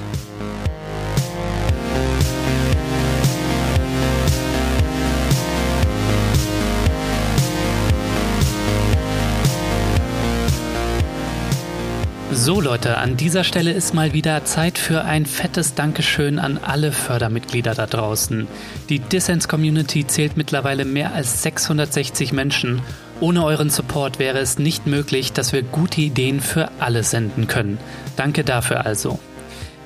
[12.43, 16.91] So Leute, an dieser Stelle ist mal wieder Zeit für ein fettes Dankeschön an alle
[16.91, 18.47] Fördermitglieder da draußen.
[18.89, 22.81] Die Dissens Community zählt mittlerweile mehr als 660 Menschen.
[23.19, 27.77] Ohne euren Support wäre es nicht möglich, dass wir gute Ideen für alle senden können.
[28.15, 29.19] Danke dafür also.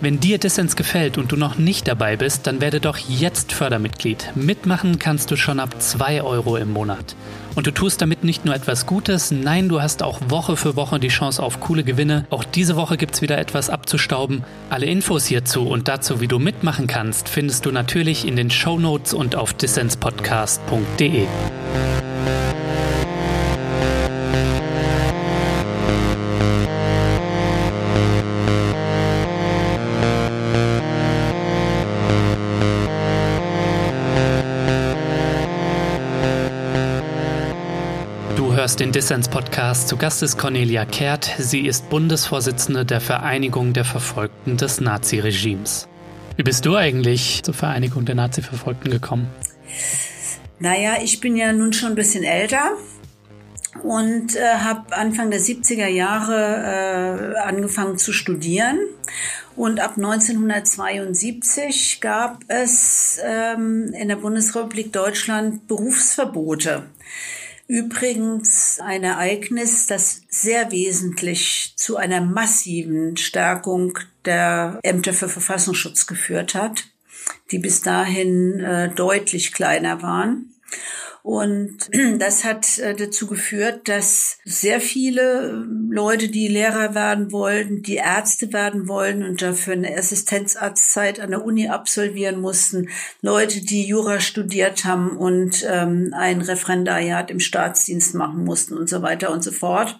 [0.01, 4.33] Wenn dir Dissens gefällt und du noch nicht dabei bist, dann werde doch jetzt Fördermitglied.
[4.35, 7.15] Mitmachen kannst du schon ab 2 Euro im Monat.
[7.55, 10.99] Und du tust damit nicht nur etwas Gutes, nein, du hast auch Woche für Woche
[10.99, 12.25] die Chance auf coole Gewinne.
[12.29, 14.43] Auch diese Woche gibt es wieder etwas abzustauben.
[14.69, 18.77] Alle Infos hierzu und dazu, wie du mitmachen kannst, findest du natürlich in den Show
[18.77, 21.27] Notes und auf dissenspodcast.de.
[38.65, 39.87] hörst den Dissens-Podcast.
[39.87, 41.29] Zu Gast ist Cornelia Kehrt.
[41.37, 45.87] Sie ist Bundesvorsitzende der Vereinigung der Verfolgten des Naziregimes.
[46.35, 49.27] Wie bist du eigentlich zur Vereinigung der Nazi-Verfolgten gekommen?
[50.57, 52.71] Naja, ich bin ja nun schon ein bisschen älter
[53.83, 58.79] und äh, habe Anfang der 70er Jahre äh, angefangen zu studieren.
[59.55, 66.85] Und ab 1972 gab es ähm, in der Bundesrepublik Deutschland Berufsverbote.
[67.67, 76.53] Übrigens ein Ereignis, das sehr wesentlich zu einer massiven Stärkung der Ämter für Verfassungsschutz geführt
[76.53, 76.85] hat,
[77.51, 80.53] die bis dahin äh, deutlich kleiner waren.
[81.25, 87.81] Und das hat äh, dazu geführt, dass sehr viele äh, Leute, die Lehrer werden wollten,
[87.81, 92.89] die Ärzte werden wollen und dafür eine Assistenzarztzeit an der Uni absolvieren mussten,
[93.21, 99.01] Leute, die Jura studiert haben und ähm, ein Referendariat im Staatsdienst machen mussten und so
[99.01, 99.99] weiter und so fort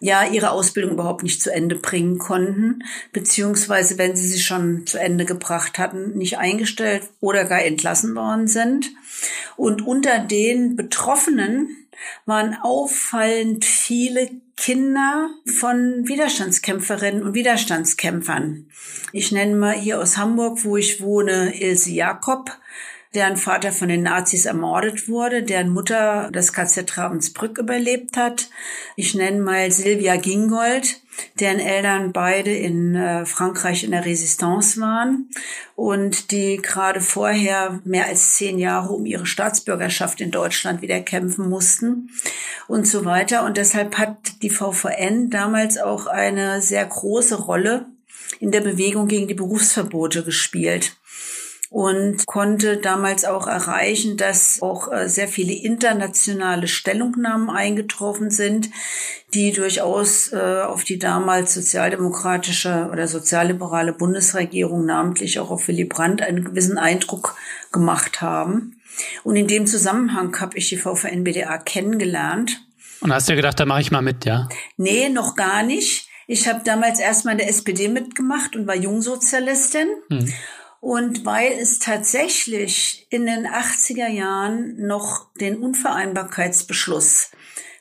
[0.00, 4.98] ja ihre Ausbildung überhaupt nicht zu Ende bringen konnten, beziehungsweise wenn sie sie schon zu
[4.98, 8.90] Ende gebracht hatten, nicht eingestellt oder gar entlassen worden sind.
[9.56, 11.86] Und unter den Betroffenen
[12.26, 18.66] waren auffallend viele Kinder von Widerstandskämpferinnen und Widerstandskämpfern.
[19.12, 22.50] Ich nenne mal hier aus Hamburg, wo ich wohne, Ilse Jakob,
[23.14, 28.48] deren Vater von den Nazis ermordet wurde, deren Mutter das KZ Ravensbrück überlebt hat.
[28.96, 31.00] Ich nenne mal Silvia Gingold,
[31.38, 35.30] deren Eltern beide in äh, Frankreich in der Resistance waren
[35.76, 41.48] und die gerade vorher mehr als zehn Jahre um ihre Staatsbürgerschaft in Deutschland wieder kämpfen
[41.48, 42.10] mussten
[42.66, 43.44] und so weiter.
[43.44, 47.86] Und deshalb hat die VVN damals auch eine sehr große Rolle
[48.40, 50.96] in der Bewegung gegen die Berufsverbote gespielt
[51.74, 58.70] und konnte damals auch erreichen, dass auch äh, sehr viele internationale Stellungnahmen eingetroffen sind,
[59.34, 66.22] die durchaus äh, auf die damals sozialdemokratische oder sozialliberale Bundesregierung, namentlich auch auf Willy Brandt,
[66.22, 67.34] einen gewissen Eindruck
[67.72, 68.80] gemacht haben.
[69.24, 72.60] Und in dem Zusammenhang habe ich die VVN-BDA kennengelernt.
[73.00, 74.48] Und hast du gedacht, da mache ich mal mit, ja?
[74.76, 76.08] Nee, noch gar nicht.
[76.28, 79.88] Ich habe damals erstmal in der SPD mitgemacht und war Jungsozialistin.
[80.08, 80.32] Mhm.
[80.84, 87.30] Und weil es tatsächlich in den 80er Jahren noch den Unvereinbarkeitsbeschluss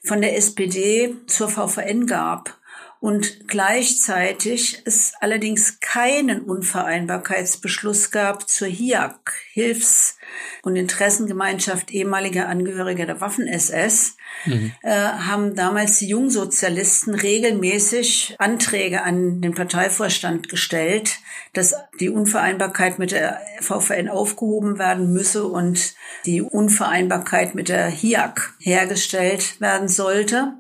[0.06, 2.58] von der SPD zur VVN gab
[3.02, 10.16] und gleichzeitig es allerdings keinen Unvereinbarkeitsbeschluss gab zur HIAC, Hilfs-
[10.64, 14.72] und Interessengemeinschaft ehemaliger Angehöriger der Waffen-SS, mhm.
[14.82, 21.20] äh, haben damals die Jungsozialisten regelmäßig Anträge an den Parteivorstand gestellt,
[21.54, 25.94] dass die Unvereinbarkeit mit der VVN aufgehoben werden müsse und
[26.26, 30.54] die Unvereinbarkeit mit der HIAC hergestellt werden sollte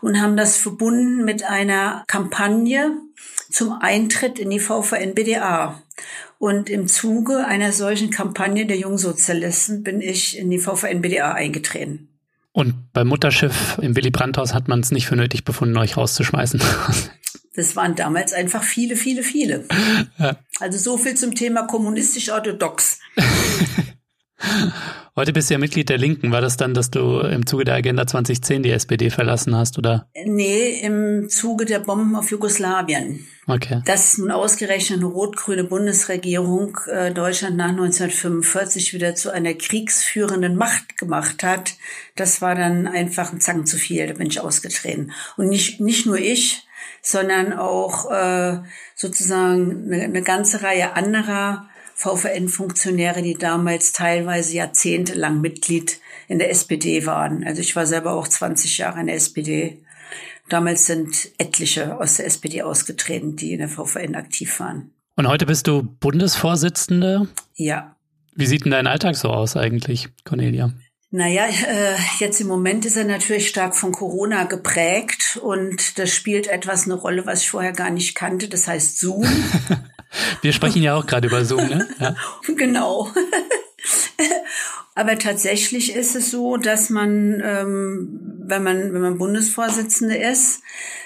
[0.00, 2.92] und haben das verbunden mit einer Kampagne
[3.50, 5.82] zum Eintritt in die VVN-BDA.
[6.38, 12.08] Und im Zuge einer solchen Kampagne der Jungsozialisten bin ich in die VVN-BDA eingetreten.
[12.52, 16.60] Und beim Mutterschiff im Willy Brandt-Haus hat man es nicht für nötig befunden, euch rauszuschmeißen.
[17.56, 19.64] Das waren damals einfach viele, viele, viele.
[20.18, 20.36] Ja.
[20.60, 23.00] Also so viel zum Thema kommunistisch-orthodox.
[25.16, 26.30] Heute bist du ja Mitglied der Linken.
[26.30, 30.08] War das dann, dass du im Zuge der Agenda 2010 die SPD verlassen hast, oder?
[30.26, 33.26] Nee, im Zuge der Bomben auf Jugoslawien.
[33.46, 33.80] Okay.
[33.86, 40.98] Dass nun ausgerechnet eine rot-grüne Bundesregierung äh, Deutschland nach 1945 wieder zu einer kriegsführenden Macht
[40.98, 41.74] gemacht hat,
[42.16, 44.06] das war dann einfach ein Zacken zu viel.
[44.06, 45.12] Da bin ich ausgetreten.
[45.36, 46.66] Und nicht, nicht nur ich,
[47.00, 48.58] sondern auch äh,
[48.94, 57.06] sozusagen eine, eine ganze Reihe anderer VVN-Funktionäre, die damals teilweise jahrzehntelang Mitglied in der SPD
[57.06, 57.42] waren.
[57.44, 59.82] Also ich war selber auch 20 Jahre in der SPD.
[60.48, 64.90] Damals sind etliche aus der SPD ausgetreten, die in der VVN aktiv waren.
[65.16, 67.28] Und heute bist du Bundesvorsitzende?
[67.54, 67.96] Ja.
[68.34, 70.72] Wie sieht denn dein Alltag so aus eigentlich, Cornelia?
[71.10, 76.48] Naja, äh, jetzt im Moment ist er natürlich stark von Corona geprägt und das spielt
[76.48, 78.48] etwas eine Rolle, was ich vorher gar nicht kannte.
[78.48, 79.24] Das heißt Zoom.
[80.42, 81.88] Wir sprechen ja auch gerade über Zoom, ne?
[82.00, 82.16] Ja.
[82.56, 83.10] Genau.
[84.94, 90.62] Aber tatsächlich ist es so, dass man, ähm, wenn man, wenn man Bundesvorsitzende ist,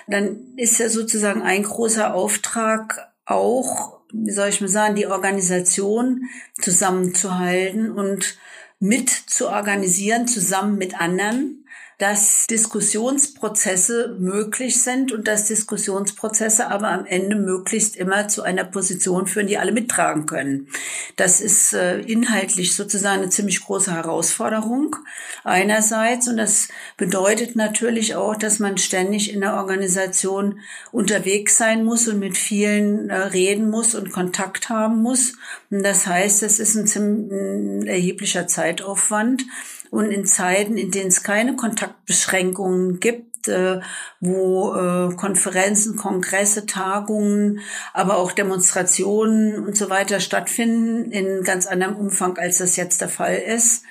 [0.07, 6.29] dann ist ja sozusagen ein großer Auftrag auch, wie soll ich mal sagen, die Organisation
[6.61, 8.39] zusammenzuhalten und
[8.81, 11.60] mit zu organisieren, zusammen mit anderen
[12.01, 19.27] dass Diskussionsprozesse möglich sind und dass Diskussionsprozesse aber am Ende möglichst immer zu einer Position
[19.27, 20.69] führen, die alle mittragen können.
[21.17, 24.97] Das ist äh, inhaltlich sozusagen eine ziemlich große Herausforderung
[25.45, 30.61] einerseits und das bedeutet natürlich auch, dass man ständig in der Organisation
[30.93, 35.35] unterwegs sein muss und mit vielen äh, reden muss und Kontakt haben muss.
[35.71, 39.45] Und das heißt, es ist ein ein erheblicher Zeitaufwand.
[39.91, 43.81] Und in Zeiten, in denen es keine Kontaktbeschränkungen gibt, äh,
[44.21, 47.61] wo äh, Konferenzen, Kongresse, Tagungen,
[47.93, 53.09] aber auch Demonstrationen und so weiter stattfinden in ganz anderem Umfang, als das jetzt der
[53.09, 53.85] Fall ist,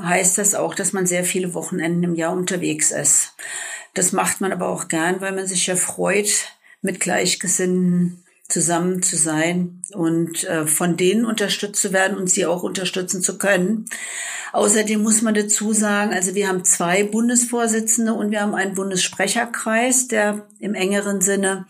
[0.00, 3.34] heißt das auch, dass man sehr viele Wochenenden im Jahr unterwegs ist.
[3.94, 6.48] Das macht man aber auch gern, weil man sich ja freut,
[6.82, 12.62] mit Gleichgesinnten zusammen zu sein und äh, von denen unterstützt zu werden und sie auch
[12.62, 13.84] unterstützen zu können.
[14.52, 20.08] Außerdem muss man dazu sagen, also wir haben zwei Bundesvorsitzende und wir haben einen Bundessprecherkreis,
[20.08, 21.66] der im engeren Sinne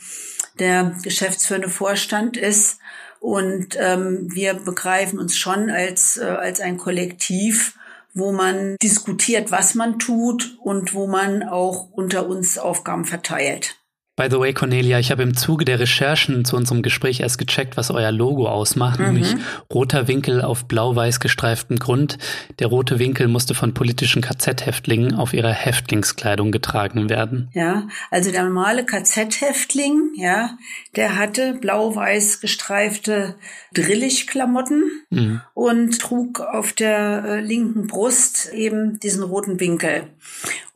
[0.61, 2.79] der geschäftsführende Vorstand ist.
[3.21, 7.77] Und ähm, wir begreifen uns schon als, äh, als ein Kollektiv,
[8.15, 13.77] wo man diskutiert, was man tut und wo man auch unter uns Aufgaben verteilt.
[14.19, 17.77] By the way, Cornelia, ich habe im Zuge der Recherchen zu unserem Gespräch erst gecheckt,
[17.77, 19.07] was euer Logo ausmacht, mhm.
[19.07, 19.37] nämlich
[19.73, 22.19] roter Winkel auf blau-weiß gestreiftem Grund.
[22.59, 27.49] Der rote Winkel musste von politischen KZ-Häftlingen auf ihrer Häftlingskleidung getragen werden.
[27.55, 30.59] Ja, also der normale KZ-Häftling, ja,
[30.97, 33.37] der hatte blau-weiß gestreifte
[33.75, 35.43] Drillig-Klamotten mhm.
[35.55, 40.09] und trug auf der äh, linken Brust eben diesen roten Winkel.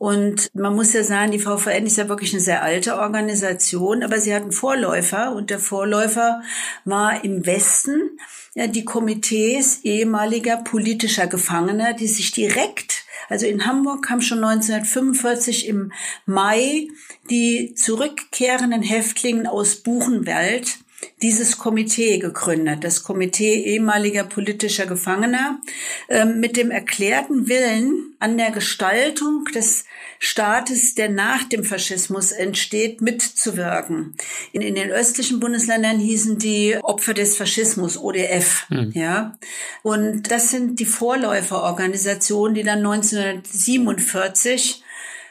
[0.03, 4.03] Und man muss ja sagen, die VVN ist ja wirklich eine sehr alte Organisation.
[4.03, 6.41] Aber sie hatten Vorläufer und der Vorläufer
[6.83, 8.19] war im Westen
[8.53, 15.93] die Komitees ehemaliger politischer Gefangener, die sich direkt also in Hamburg haben schon 1945 im
[16.25, 16.89] Mai
[17.29, 20.79] die zurückkehrenden Häftlingen aus Buchenwald
[21.21, 25.61] dieses Komitee gegründet, das Komitee ehemaliger politischer Gefangener,
[26.09, 29.85] äh, mit dem erklärten Willen an der Gestaltung des
[30.25, 34.15] Staates, der nach dem Faschismus entsteht, mitzuwirken.
[34.53, 38.91] In, in den östlichen Bundesländern hießen die Opfer des Faschismus, ODF, hm.
[38.93, 39.37] ja.
[39.81, 44.81] Und das sind die Vorläuferorganisationen, die dann 1947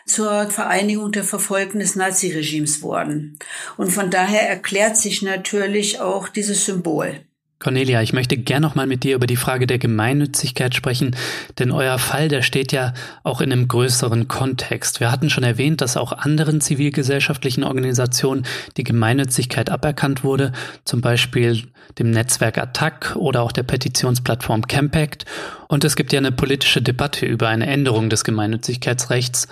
[0.04, 3.38] zur Vereinigung der Verfolgten des Naziregimes wurden.
[3.78, 7.24] Und von daher erklärt sich natürlich auch dieses Symbol.
[7.62, 11.14] Cornelia, ich möchte gern noch mal mit dir über die Frage der Gemeinnützigkeit sprechen,
[11.60, 12.92] denn euer Fall, der steht ja
[13.22, 14.98] auch in einem größeren Kontext.
[14.98, 18.44] Wir hatten schon erwähnt, dass auch anderen zivilgesellschaftlichen Organisationen
[18.76, 20.50] die Gemeinnützigkeit aberkannt wurde,
[20.84, 21.62] zum Beispiel
[22.00, 25.24] dem Netzwerk Attac oder auch der Petitionsplattform Campact.
[25.68, 29.46] Und es gibt ja eine politische Debatte über eine Änderung des Gemeinnützigkeitsrechts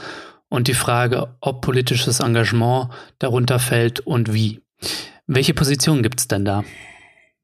[0.48, 2.88] und die Frage, ob politisches Engagement
[3.20, 4.62] darunter fällt und wie.
[5.28, 6.64] Welche Position gibt es denn da?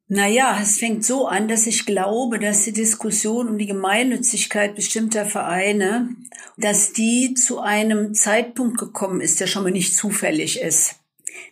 [0.09, 5.27] Naja, es fängt so an, dass ich glaube, dass die Diskussion um die Gemeinnützigkeit bestimmter
[5.27, 6.11] Vereine,
[6.57, 10.95] dass die zu einem Zeitpunkt gekommen ist, der schon mal nicht zufällig ist.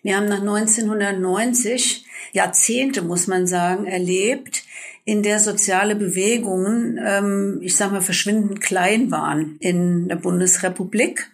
[0.02, 4.62] Wir haben nach 1990 Jahrzehnte, muss man sagen, erlebt,
[5.05, 11.30] in der soziale Bewegungen, ähm, ich sag mal, verschwindend klein waren in der Bundesrepublik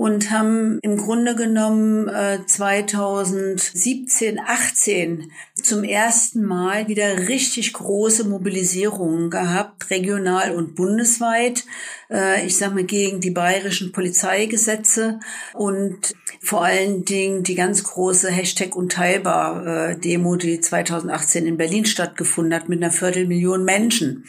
[0.00, 5.30] und haben im Grunde genommen äh, 2017, 18
[5.62, 11.66] zum ersten Mal wieder richtig große Mobilisierungen gehabt, regional und bundesweit.
[12.10, 15.20] Äh, ich sage mal gegen die bayerischen Polizeigesetze
[15.52, 22.54] und vor allen Dingen die ganz große Hashtag Unteilbar äh, die 2018 in Berlin stattgefunden
[22.54, 24.24] hat mit einer Viertelmillion Menschen.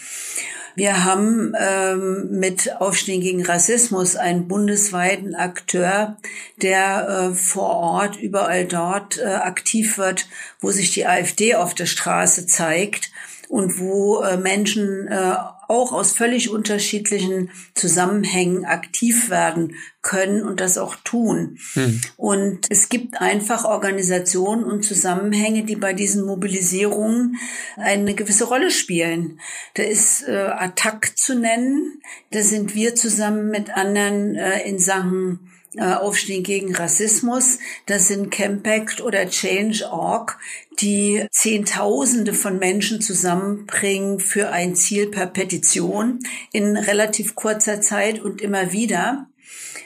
[0.76, 6.18] Wir haben ähm, mit Aufstehen gegen Rassismus einen bundesweiten Akteur,
[6.62, 10.28] der äh, vor Ort überall dort äh, aktiv wird,
[10.60, 13.12] wo sich die AfD auf der Straße zeigt
[13.50, 15.36] und wo äh, Menschen äh,
[15.72, 21.58] auch aus völlig unterschiedlichen Zusammenhängen aktiv werden können und das auch tun.
[21.74, 22.02] Hm.
[22.18, 27.38] Und es gibt einfach Organisationen und Zusammenhänge, die bei diesen Mobilisierungen
[27.78, 29.40] eine gewisse Rolle spielen.
[29.76, 32.02] Da ist äh, Attack zu nennen.
[32.32, 37.60] Da sind wir zusammen mit anderen äh, in Sachen äh, Aufstehen gegen Rassismus.
[37.86, 40.38] Das sind Campact oder Change.org,
[40.82, 46.20] die Zehntausende von Menschen zusammenbringen für ein Ziel per Petition
[46.52, 49.28] in relativ kurzer Zeit und immer wieder.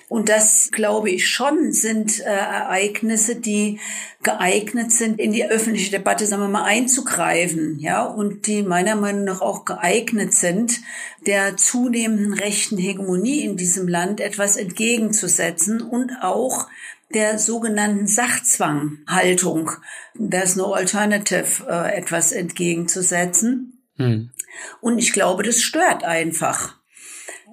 [0.08, 3.80] Und das, glaube ich, schon sind äh, Ereignisse, die
[4.22, 9.24] geeignet sind, in die öffentliche Debatte, sagen wir mal, einzugreifen, ja, und die meiner Meinung
[9.24, 10.82] nach auch geeignet sind,
[11.26, 16.68] der zunehmenden rechten Hegemonie in diesem Land etwas entgegenzusetzen und auch
[17.16, 19.72] der sogenannten Sachzwanghaltung,
[20.14, 23.82] there's no alternative, äh, etwas entgegenzusetzen.
[23.96, 24.30] Hm.
[24.82, 26.76] Und ich glaube, das stört einfach.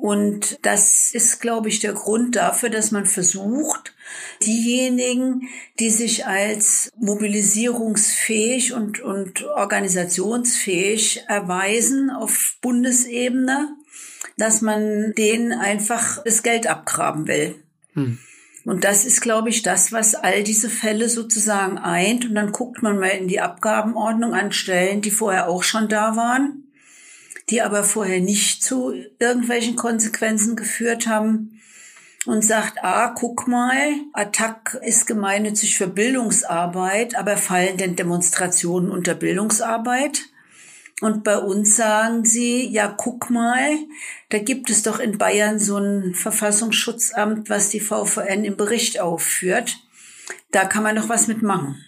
[0.01, 3.95] Und das ist, glaube ich, der Grund dafür, dass man versucht,
[4.43, 5.49] diejenigen,
[5.79, 13.77] die sich als mobilisierungsfähig und, und organisationsfähig erweisen auf Bundesebene,
[14.37, 17.63] dass man denen einfach das Geld abgraben will.
[17.95, 18.19] Hm.
[18.65, 22.25] Und das ist, glaube ich, das, was all diese Fälle sozusagen eint.
[22.25, 26.17] Und dann guckt man mal in die Abgabenordnung an Stellen, die vorher auch schon da
[26.17, 26.63] waren
[27.51, 31.61] die aber vorher nicht zu irgendwelchen Konsequenzen geführt haben
[32.25, 39.15] und sagt, ah, guck mal, Attac ist gemeinnützig für Bildungsarbeit, aber fallen denn Demonstrationen unter
[39.15, 40.23] Bildungsarbeit?
[41.03, 43.76] Und bei uns sagen sie, ja, guck mal,
[44.28, 49.78] da gibt es doch in Bayern so ein Verfassungsschutzamt, was die VVN im Bericht aufführt.
[50.53, 51.84] Da kann man doch was mitmachen.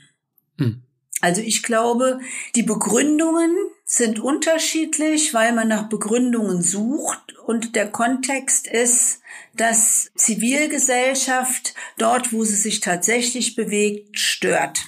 [0.58, 0.82] Hm.
[1.20, 2.18] Also ich glaube,
[2.56, 9.20] die Begründungen sind unterschiedlich, weil man nach Begründungen sucht und der Kontext ist,
[9.54, 14.80] dass Zivilgesellschaft dort, wo sie sich tatsächlich bewegt, stört.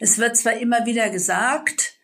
[0.00, 1.98] Es wird zwar immer wieder gesagt,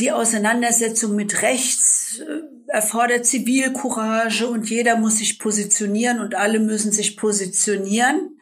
[0.00, 6.92] die Auseinandersetzung mit rechts äh, erfordert Zivilcourage und jeder muss sich positionieren und alle müssen
[6.92, 8.38] sich positionieren.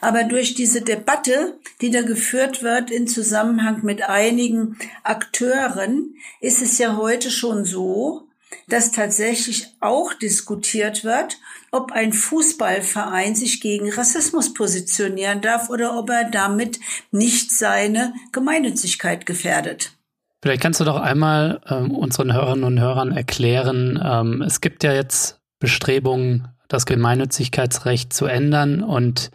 [0.00, 6.78] Aber durch diese Debatte, die da geführt wird in Zusammenhang mit einigen Akteuren, ist es
[6.78, 8.28] ja heute schon so,
[8.68, 11.38] dass tatsächlich auch diskutiert wird,
[11.70, 16.78] ob ein Fußballverein sich gegen Rassismus positionieren darf oder ob er damit
[17.10, 19.92] nicht seine Gemeinnützigkeit gefährdet.
[20.42, 24.92] Vielleicht kannst du doch einmal ähm, unseren Hörerinnen und Hörern erklären, ähm, es gibt ja
[24.92, 29.30] jetzt Bestrebungen, das Gemeinnützigkeitsrecht zu ändern und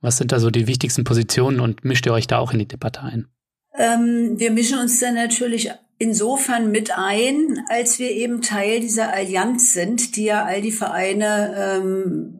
[0.00, 2.66] was sind da so die wichtigsten Positionen und mischt ihr euch da auch in die
[2.66, 3.28] Debatte ein?
[3.74, 9.72] Ähm, wir mischen uns da natürlich insofern mit ein, als wir eben Teil dieser Allianz
[9.72, 12.38] sind, die ja all die Vereine ähm,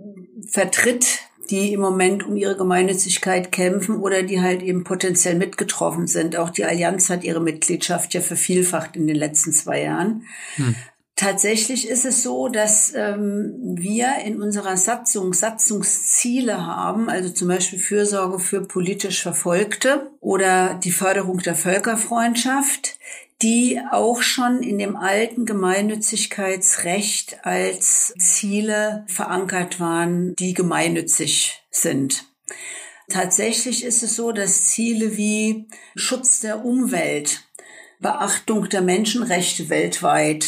[0.49, 1.21] vertritt,
[1.51, 6.37] die im Moment um ihre Gemeinnützigkeit kämpfen oder die halt eben potenziell mitgetroffen sind.
[6.37, 10.25] Auch die Allianz hat ihre Mitgliedschaft ja vervielfacht in den letzten zwei Jahren.
[10.57, 10.75] Hm.
[11.21, 17.79] Tatsächlich ist es so, dass ähm, wir in unserer Satzung Satzungsziele haben, also zum Beispiel
[17.79, 22.99] Fürsorge für politisch Verfolgte oder die Förderung der Völkerfreundschaft,
[23.43, 32.27] die auch schon in dem alten Gemeinnützigkeitsrecht als Ziele verankert waren, die gemeinnützig sind.
[33.09, 35.67] Tatsächlich ist es so, dass Ziele wie
[35.97, 37.45] Schutz der Umwelt,
[37.99, 40.47] Beachtung der Menschenrechte weltweit,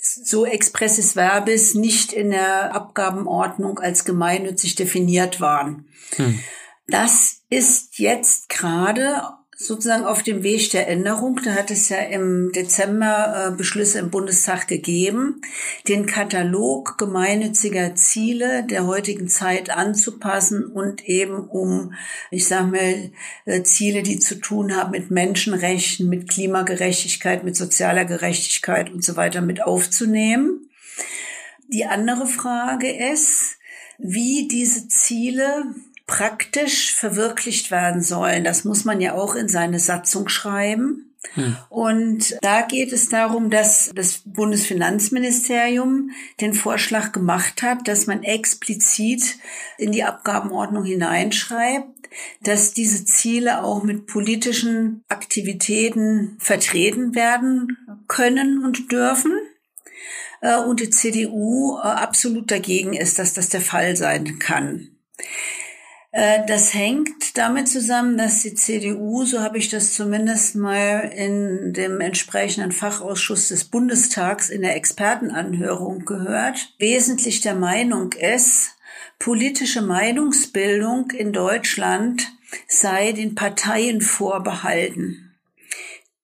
[0.00, 5.88] so expressis verbis nicht in der Abgabenordnung als gemeinnützig definiert waren.
[6.16, 6.40] Hm.
[6.86, 9.22] Das ist jetzt gerade
[9.62, 11.38] sozusagen auf dem Weg der Änderung.
[11.44, 15.42] Da hat es ja im Dezember äh, Beschlüsse im Bundestag gegeben,
[15.86, 21.92] den Katalog gemeinnütziger Ziele der heutigen Zeit anzupassen und eben um,
[22.30, 23.10] ich sage mal,
[23.44, 29.16] äh, Ziele, die zu tun haben mit Menschenrechten, mit Klimagerechtigkeit, mit sozialer Gerechtigkeit und so
[29.16, 30.70] weiter mit aufzunehmen.
[31.68, 33.58] Die andere Frage ist,
[33.98, 35.66] wie diese Ziele
[36.10, 38.42] praktisch verwirklicht werden sollen.
[38.42, 41.14] Das muss man ja auch in seine Satzung schreiben.
[41.34, 41.56] Hm.
[41.68, 49.38] Und da geht es darum, dass das Bundesfinanzministerium den Vorschlag gemacht hat, dass man explizit
[49.78, 52.08] in die Abgabenordnung hineinschreibt,
[52.42, 57.76] dass diese Ziele auch mit politischen Aktivitäten vertreten werden
[58.08, 59.38] können und dürfen.
[60.40, 64.88] Äh, und die CDU äh, absolut dagegen ist, dass das der Fall sein kann.
[66.12, 71.72] Äh, das hängt damit zusammen, dass die CDU, so habe ich das zumindest mal in
[71.72, 78.76] dem entsprechenden Fachausschuss des Bundestags in der Expertenanhörung gehört, wesentlich der Meinung ist,
[79.18, 82.26] politische Meinungsbildung in Deutschland
[82.66, 85.29] sei den Parteien vorbehalten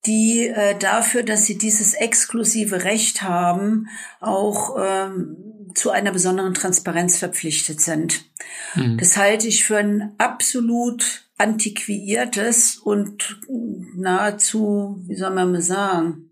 [0.07, 3.89] die äh, dafür, dass sie dieses exklusive Recht haben,
[4.21, 5.37] auch ähm,
[5.75, 8.25] zu einer besonderen Transparenz verpflichtet sind.
[8.75, 8.99] Mhm.
[8.99, 13.41] Das halte ich für ein absolut antiquiertes und
[13.95, 16.31] nahezu, wie soll man mal sagen,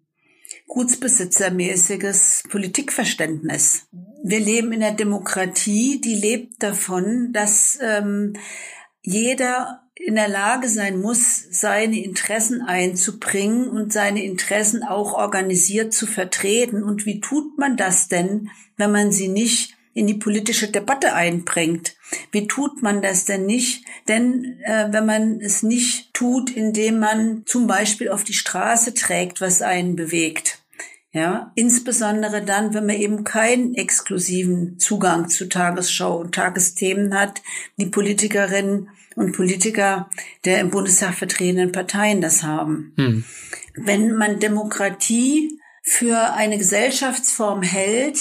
[0.67, 3.87] gutsbesitzermäßiges Politikverständnis.
[4.23, 8.33] Wir leben in einer Demokratie, die lebt davon, dass ähm,
[9.03, 16.07] jeder in der Lage sein muss, seine Interessen einzubringen und seine Interessen auch organisiert zu
[16.07, 16.83] vertreten.
[16.83, 21.95] Und wie tut man das denn, wenn man sie nicht in die politische Debatte einbringt?
[22.33, 23.85] Wie tut man das denn nicht?
[24.09, 29.41] Denn äh, wenn man es nicht tut, indem man zum Beispiel auf die Straße trägt,
[29.41, 30.59] was einen bewegt.
[31.13, 37.41] Ja, insbesondere dann, wenn man eben keinen exklusiven Zugang zu Tagesschau und Tagesthemen hat,
[37.77, 40.09] die Politikerinnen und Politiker
[40.45, 42.93] der im Bundestag vertretenen Parteien das haben.
[42.97, 43.25] Hm.
[43.75, 48.19] Wenn man Demokratie für eine Gesellschaftsform hält,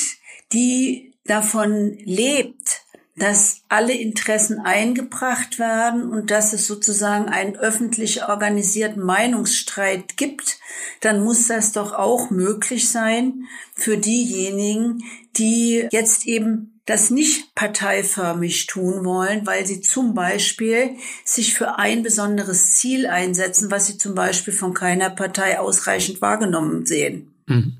[0.52, 2.84] die davon lebt,
[3.16, 10.60] dass alle Interessen eingebracht werden und dass es sozusagen einen öffentlich organisierten Meinungsstreit gibt,
[11.00, 15.04] dann muss das doch auch möglich sein für diejenigen,
[15.38, 22.04] die jetzt eben das nicht parteiförmig tun wollen, weil sie zum Beispiel sich für ein
[22.04, 27.34] besonderes Ziel einsetzen, was sie zum Beispiel von keiner Partei ausreichend wahrgenommen sehen.
[27.48, 27.78] Mhm.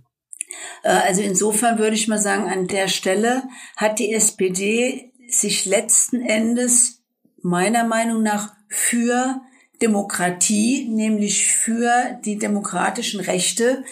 [0.84, 3.44] Also insofern würde ich mal sagen, an der Stelle
[3.76, 7.02] hat die SPD sich letzten Endes
[7.42, 9.42] meiner Meinung nach für
[9.82, 13.84] Demokratie, nämlich für die demokratischen Rechte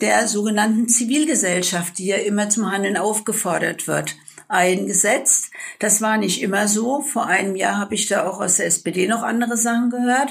[0.00, 4.16] der sogenannten Zivilgesellschaft, die ja immer zum Handeln aufgefordert wird,
[4.48, 5.50] eingesetzt.
[5.78, 7.00] Das war nicht immer so.
[7.00, 10.30] Vor einem Jahr habe ich da auch aus der SPD noch andere Sachen gehört.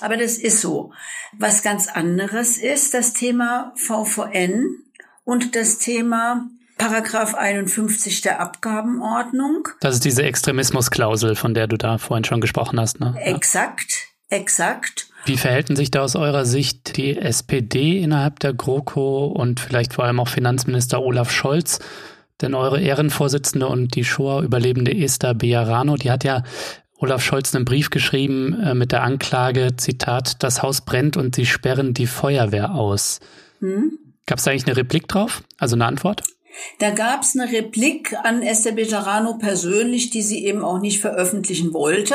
[0.00, 0.92] Aber das ist so.
[1.36, 4.76] Was ganz anderes ist das Thema VVN
[5.24, 6.48] und das Thema
[6.78, 9.68] Paragraph 51 der Abgabenordnung.
[9.80, 13.00] Das ist diese Extremismusklausel, von der du da vorhin schon gesprochen hast.
[13.00, 13.14] Ne?
[13.20, 15.10] Exakt, exakt.
[15.24, 20.04] Wie verhälten sich da aus eurer Sicht die SPD innerhalb der GroKo und vielleicht vor
[20.04, 21.80] allem auch Finanzminister Olaf Scholz
[22.40, 26.42] denn eure Ehrenvorsitzende und die Shoah-Überlebende Esther Bejarano, die hat ja
[26.98, 31.46] Olaf Scholz einen Brief geschrieben äh, mit der Anklage, Zitat, das Haus brennt und sie
[31.46, 33.20] sperren die Feuerwehr aus.
[33.60, 33.98] Hm?
[34.26, 35.42] Gab es da eigentlich eine Replik drauf?
[35.58, 36.22] Also eine Antwort?
[36.80, 41.72] Da gab es eine Replik an Esther Bejarano persönlich, die sie eben auch nicht veröffentlichen
[41.72, 42.14] wollte.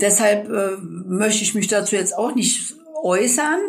[0.00, 3.60] Deshalb äh, möchte ich mich dazu jetzt auch nicht äußern.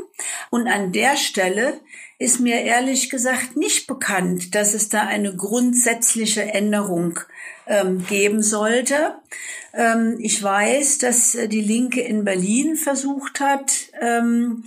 [0.51, 1.81] Und an der Stelle
[2.23, 7.19] ist mir ehrlich gesagt nicht bekannt, dass es da eine grundsätzliche Änderung
[7.67, 9.15] ähm, geben sollte.
[9.73, 14.63] Ähm, ich weiß, dass die Linke in Berlin versucht hat, ähm,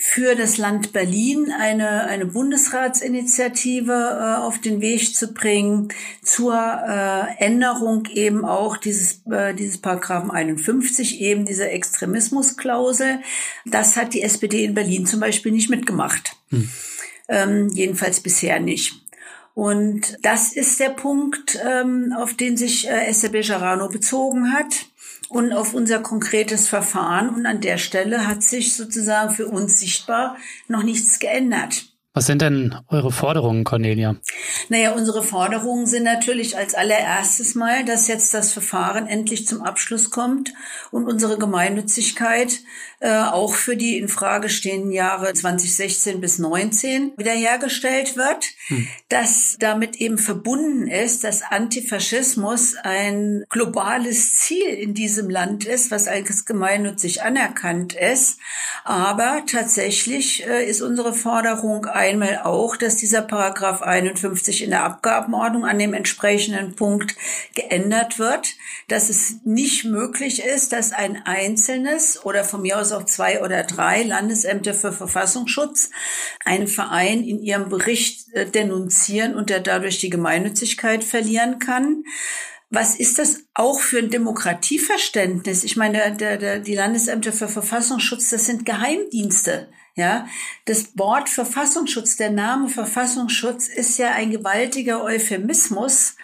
[0.00, 5.88] für das Land Berlin eine, eine Bundesratsinitiative äh, auf den Weg zu bringen
[6.22, 13.18] zur äh, Änderung eben auch dieses, äh, dieses Paragraphen 51, eben dieser Extremismusklausel.
[13.66, 16.36] Das hat die SPD in Berlin zum Beispiel nicht mitgemacht.
[16.50, 16.70] Hm.
[17.28, 19.02] Ähm, jedenfalls bisher nicht.
[19.54, 24.86] Und das ist der Punkt, ähm, auf den sich äh, Esther Bejarano bezogen hat
[25.28, 27.28] und auf unser konkretes Verfahren.
[27.30, 30.36] Und an der Stelle hat sich sozusagen für uns sichtbar
[30.68, 31.92] noch nichts geändert.
[32.18, 34.16] Was sind denn eure Forderungen, Cornelia?
[34.70, 40.10] Naja, unsere Forderungen sind natürlich als allererstes mal, dass jetzt das Verfahren endlich zum Abschluss
[40.10, 40.52] kommt
[40.90, 42.58] und unsere Gemeinnützigkeit
[43.00, 48.88] äh, auch für die in Frage stehenden Jahre 2016 bis 19 wiederhergestellt wird, hm.
[49.08, 56.08] dass damit eben verbunden ist, dass Antifaschismus ein globales Ziel in diesem Land ist, was
[56.08, 58.40] als gemeinnützig anerkannt ist.
[58.82, 65.64] Aber tatsächlich äh, ist unsere Forderung einmal auch, dass dieser Paragraph 51 in der Abgabenordnung
[65.64, 67.14] an dem entsprechenden Punkt
[67.54, 68.54] geändert wird,
[68.88, 73.62] dass es nicht möglich ist, dass ein einzelnes oder von mir aus auch zwei oder
[73.62, 75.90] drei Landesämter für Verfassungsschutz
[76.44, 82.04] einen Verein in ihrem Bericht äh, denunzieren und der dadurch die Gemeinnützigkeit verlieren kann.
[82.70, 85.64] Was ist das auch für ein Demokratieverständnis?
[85.64, 89.68] Ich meine, der, der, die Landesämter für Verfassungsschutz, das sind Geheimdienste.
[89.98, 90.28] Ja,
[90.64, 96.14] das Wort Verfassungsschutz, der Name Verfassungsschutz ist ja ein gewaltiger Euphemismus,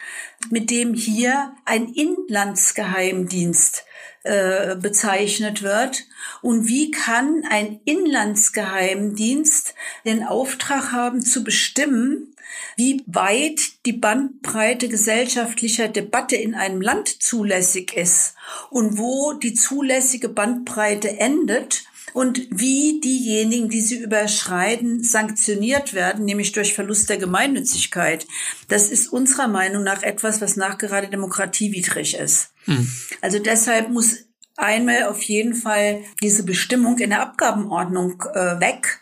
[0.48, 3.84] mit dem hier ein Inlandsgeheimdienst
[4.22, 6.04] äh, bezeichnet wird.
[6.40, 12.32] Und wie kann ein Inlandsgeheimdienst den Auftrag haben zu bestimmen,
[12.76, 18.36] wie weit die Bandbreite gesellschaftlicher Debatte in einem Land zulässig ist
[18.70, 21.82] und wo die zulässige Bandbreite endet
[22.14, 28.28] und wie diejenigen, die sie überschreiten, sanktioniert werden, nämlich durch Verlust der Gemeinnützigkeit.
[28.68, 32.52] Das ist unserer Meinung nach etwas, was nachgerade demokratiewidrig ist.
[32.66, 32.88] Mhm.
[33.20, 39.00] Also deshalb muss einmal auf jeden Fall diese Bestimmung in der Abgabenordnung äh, weg.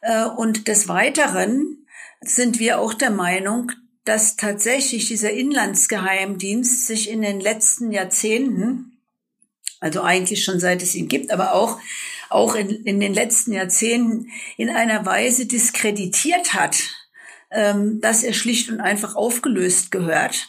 [0.00, 1.86] Äh, und des Weiteren
[2.22, 3.70] sind wir auch der Meinung,
[4.06, 9.02] dass tatsächlich dieser Inlandsgeheimdienst sich in den letzten Jahrzehnten,
[9.78, 11.78] also eigentlich schon seit es ihn gibt, aber auch,
[12.30, 16.76] auch in, in den letzten Jahrzehnten in einer Weise diskreditiert hat,
[17.50, 20.48] ähm, dass er schlicht und einfach aufgelöst gehört.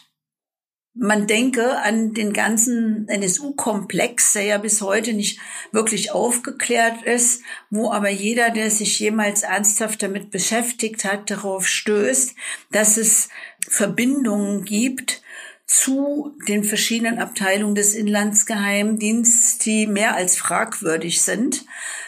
[1.00, 5.38] Man denke an den ganzen NSU-Komplex, der ja bis heute nicht
[5.70, 12.34] wirklich aufgeklärt ist, wo aber jeder, der sich jemals ernsthaft damit beschäftigt hat, darauf stößt,
[12.72, 13.28] dass es
[13.68, 15.22] Verbindungen gibt
[15.68, 21.66] zu den verschiedenen Abteilungen des Inlandsgeheimdienstes, die mehr als fragwürdig sind.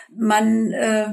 [0.08, 1.12] Man äh,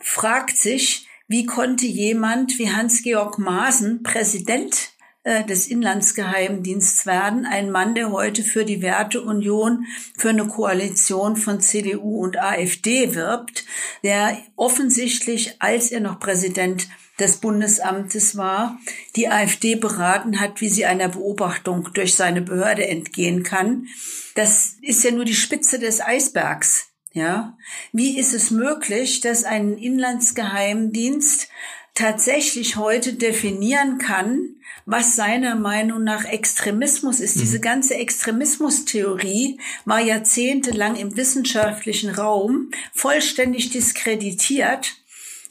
[0.00, 4.90] fragt sich, wie konnte jemand wie Hans-Georg Maaßen Präsident
[5.24, 7.46] äh, des Inlandsgeheimdienstes werden.
[7.46, 9.86] Ein Mann, der heute für die Werteunion,
[10.16, 13.64] für eine Koalition von CDU und AfD wirbt,
[14.04, 16.86] der offensichtlich, als er noch Präsident
[17.18, 18.78] des Bundesamtes war,
[19.16, 23.86] die AfD beraten hat, wie sie einer Beobachtung durch seine Behörde entgehen kann.
[24.34, 26.88] Das ist ja nur die Spitze des Eisbergs.
[27.12, 27.56] Ja,
[27.92, 31.48] wie ist es möglich, dass ein Inlandsgeheimdienst
[31.94, 37.36] tatsächlich heute definieren kann, was seiner Meinung nach Extremismus ist.
[37.36, 37.40] Mhm.
[37.40, 44.94] Diese ganze Extremismustheorie war jahrzehntelang im wissenschaftlichen Raum vollständig diskreditiert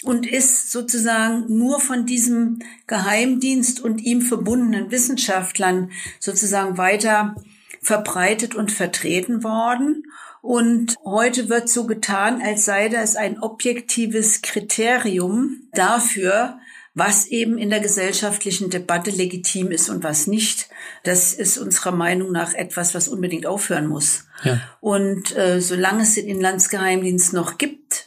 [0.05, 7.35] und ist sozusagen nur von diesem Geheimdienst und ihm verbundenen Wissenschaftlern sozusagen weiter
[7.81, 10.03] verbreitet und vertreten worden.
[10.41, 16.59] Und heute wird so getan, als sei das ein objektives Kriterium dafür,
[16.93, 20.69] was eben in der gesellschaftlichen Debatte legitim ist und was nicht.
[21.03, 24.25] Das ist unserer Meinung nach etwas, was unbedingt aufhören muss.
[24.43, 24.61] Ja.
[24.79, 28.04] Und äh, solange es den Inlandsgeheimdienst noch gibt,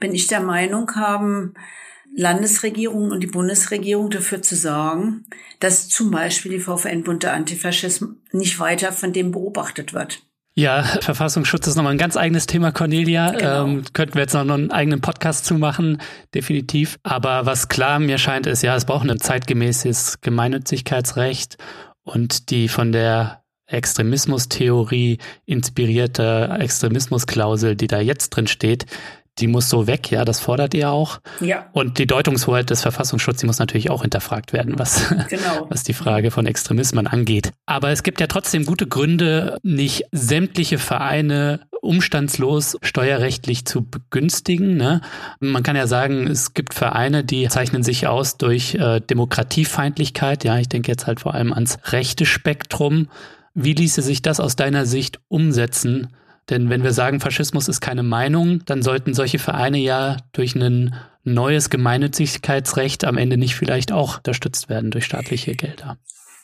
[0.00, 1.54] bin ich der Meinung, haben
[2.16, 5.26] Landesregierungen und die Bundesregierung dafür zu sorgen,
[5.60, 10.22] dass zum Beispiel die VVN-Bund der Antifaschismus nicht weiter von dem beobachtet wird.
[10.54, 13.30] Ja, Verfassungsschutz ist nochmal ein ganz eigenes Thema, Cornelia.
[13.30, 13.66] Genau.
[13.66, 16.02] Ähm, könnten wir jetzt noch einen eigenen Podcast zu machen,
[16.34, 16.98] definitiv.
[17.02, 21.56] Aber was klar mir scheint, ist, ja, es braucht ein zeitgemäßes Gemeinnützigkeitsrecht
[22.02, 28.86] und die von der Extremismustheorie inspirierte Extremismusklausel, die da jetzt drin steht,
[29.38, 31.20] die muss so weg, ja, das fordert ihr auch.
[31.40, 31.68] Ja.
[31.72, 35.66] Und die Deutungshoheit des Verfassungsschutzes, die muss natürlich auch hinterfragt werden, was, genau.
[35.70, 37.52] was die Frage von Extremismen angeht.
[37.66, 44.76] Aber es gibt ja trotzdem gute Gründe, nicht sämtliche Vereine umstandslos steuerrechtlich zu begünstigen.
[44.76, 45.00] Ne?
[45.40, 50.44] Man kann ja sagen, es gibt Vereine, die zeichnen sich aus durch äh, Demokratiefeindlichkeit.
[50.44, 53.08] Ja, ich denke jetzt halt vor allem ans rechte Spektrum.
[53.54, 56.08] Wie ließe sich das aus deiner Sicht umsetzen?
[56.48, 60.94] Denn wenn wir sagen, Faschismus ist keine Meinung, dann sollten solche Vereine ja durch ein
[61.22, 65.98] neues Gemeinnützigkeitsrecht am Ende nicht vielleicht auch unterstützt werden durch staatliche Gelder.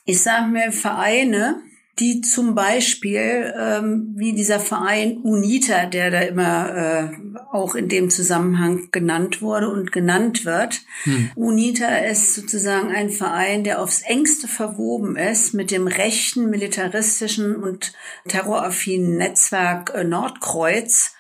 [0.05, 1.57] Ich sage mir, Vereine,
[1.99, 7.09] die zum Beispiel, ähm, wie dieser Verein UNITA, der da immer äh,
[7.53, 10.83] auch in dem Zusammenhang genannt wurde und genannt wird.
[11.05, 11.31] Hm.
[11.37, 17.95] UNITA ist sozusagen ein Verein, der aufs engste verwoben ist mit dem rechten, militaristischen und
[18.29, 21.15] terroraffinen Netzwerk äh, Nordkreuz.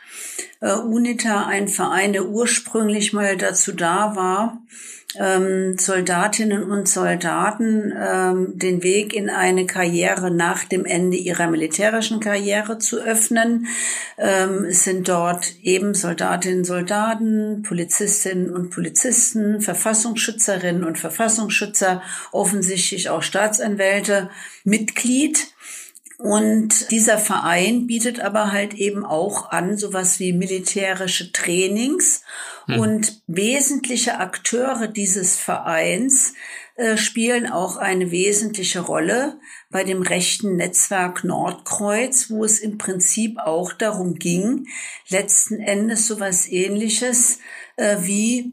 [0.60, 4.60] Äh, UNITA, ein Verein, der ursprünglich mal dazu da war,
[5.18, 12.20] ähm, Soldatinnen und Soldaten ähm, den Weg in eine Karriere nach dem Ende ihrer militärischen
[12.20, 13.66] Karriere zu öffnen.
[14.18, 22.02] Ähm, es sind dort eben Soldatinnen und Soldaten, Polizistinnen und Polizisten, Verfassungsschützerinnen und Verfassungsschützer,
[22.32, 24.30] offensichtlich auch Staatsanwälte
[24.64, 25.55] Mitglied.
[26.18, 32.22] Und dieser Verein bietet aber halt eben auch an sowas wie militärische Trainings
[32.66, 32.80] hm.
[32.80, 36.32] und wesentliche Akteure dieses Vereins
[36.76, 39.38] äh, spielen auch eine wesentliche Rolle
[39.70, 44.66] bei dem rechten Netzwerk Nordkreuz, wo es im Prinzip auch darum ging,
[45.08, 47.40] letzten Endes sowas ähnliches
[47.76, 48.52] äh, wie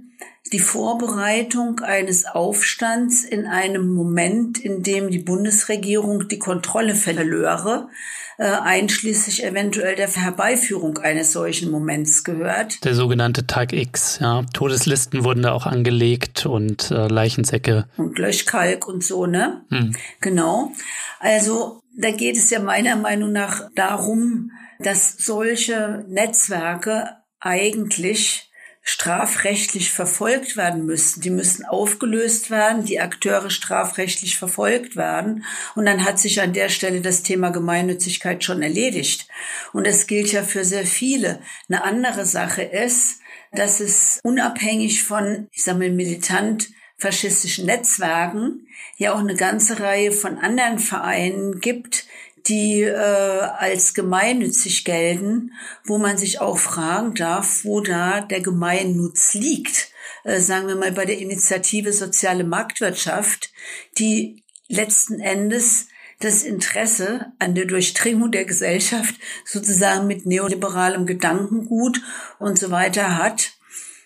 [0.54, 7.89] die Vorbereitung eines Aufstands in einem Moment, in dem die Bundesregierung die Kontrolle verlöre,
[8.38, 12.84] äh, einschließlich eventuell der Herbeiführung eines solchen Moments gehört.
[12.86, 14.43] Der sogenannte Tag X, ja.
[14.54, 17.88] Todeslisten wurden da auch angelegt und äh, Leichensäcke.
[17.97, 19.66] Und Löschkalk und so, ne?
[19.70, 19.95] Hm.
[20.22, 20.72] Genau.
[21.20, 28.51] Also da geht es ja meiner Meinung nach darum, dass solche Netzwerke eigentlich
[28.86, 31.22] strafrechtlich verfolgt werden müssten.
[31.22, 35.46] Die müssen aufgelöst werden, die Akteure strafrechtlich verfolgt werden.
[35.74, 39.28] Und dann hat sich an der Stelle das Thema Gemeinnützigkeit schon erledigt.
[39.72, 41.40] Und das gilt ja für sehr viele.
[41.70, 43.22] Eine andere Sache ist,
[43.54, 48.68] dass es unabhängig von, ich sage mal, militant faschistischen Netzwerken
[48.98, 52.06] ja auch eine ganze Reihe von anderen Vereinen gibt,
[52.48, 55.54] die äh, als gemeinnützig gelten,
[55.86, 59.91] wo man sich auch fragen darf, wo da der Gemeinnutz liegt.
[60.24, 63.52] Äh, sagen wir mal bei der Initiative Soziale Marktwirtschaft,
[63.98, 65.88] die letzten Endes
[66.20, 69.16] das Interesse an der Durchdringung der Gesellschaft
[69.46, 72.02] sozusagen mit neoliberalem Gedankengut
[72.39, 73.52] und so weiter hat.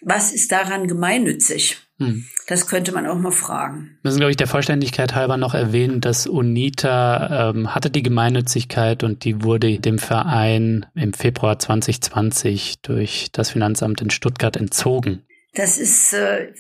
[0.02, 1.78] Was ist daran gemeinnützig?
[2.00, 2.26] Hm.
[2.46, 3.98] Das könnte man auch mal fragen.
[4.02, 9.04] Wir müssen, glaube ich, der Vollständigkeit halber noch erwähnen, dass UNITA ähm, hatte die Gemeinnützigkeit
[9.04, 15.24] und die wurde dem Verein im Februar 2020 durch das Finanzamt in Stuttgart entzogen.
[15.56, 16.54] Das ist äh,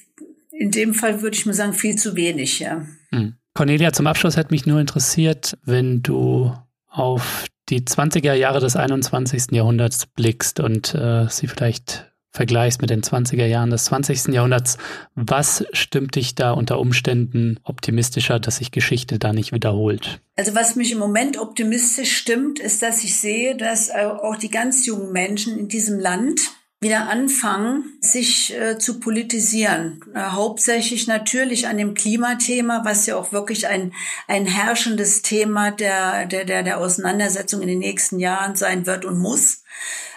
[0.51, 2.85] in dem Fall, würde ich mal sagen, viel zu wenig, ja.
[3.11, 3.35] Hm.
[3.53, 6.53] Cornelia, zum Abschluss hätte mich nur interessiert, wenn du
[6.87, 9.51] auf die 20er Jahre des 21.
[9.51, 14.27] Jahrhunderts blickst und äh, sie vielleicht vergleichst mit den 20er Jahren des 20.
[14.33, 14.77] Jahrhunderts,
[15.15, 20.21] was stimmt dich da unter Umständen optimistischer, dass sich Geschichte da nicht wiederholt?
[20.37, 24.85] Also was mich im Moment optimistisch stimmt, ist, dass ich sehe, dass auch die ganz
[24.85, 26.39] jungen Menschen in diesem Land
[26.79, 29.99] wieder anfangen, sich äh, zu politisieren.
[30.13, 33.93] Äh, hauptsächlich natürlich an dem Klimathema, was ja auch wirklich ein,
[34.27, 39.17] ein herrschendes Thema der, der, der, der Auseinandersetzung in den nächsten Jahren sein wird und
[39.17, 39.63] muss.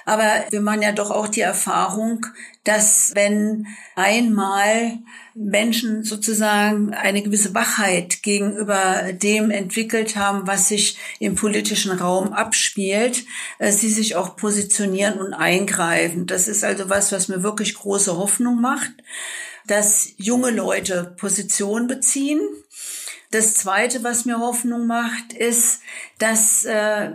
[0.07, 2.27] Aber wir machen ja doch auch die Erfahrung,
[2.65, 4.99] dass wenn einmal
[5.35, 13.25] Menschen sozusagen eine gewisse Wachheit gegenüber dem entwickelt haben, was sich im politischen Raum abspielt,
[13.59, 16.27] äh, sie sich auch positionieren und eingreifen.
[16.27, 18.93] Das ist also was, was mir wirklich große Hoffnung macht,
[19.67, 22.41] dass junge Leute Position beziehen.
[23.31, 25.83] Das Zweite, was mir Hoffnung macht, ist,
[26.19, 27.13] dass äh,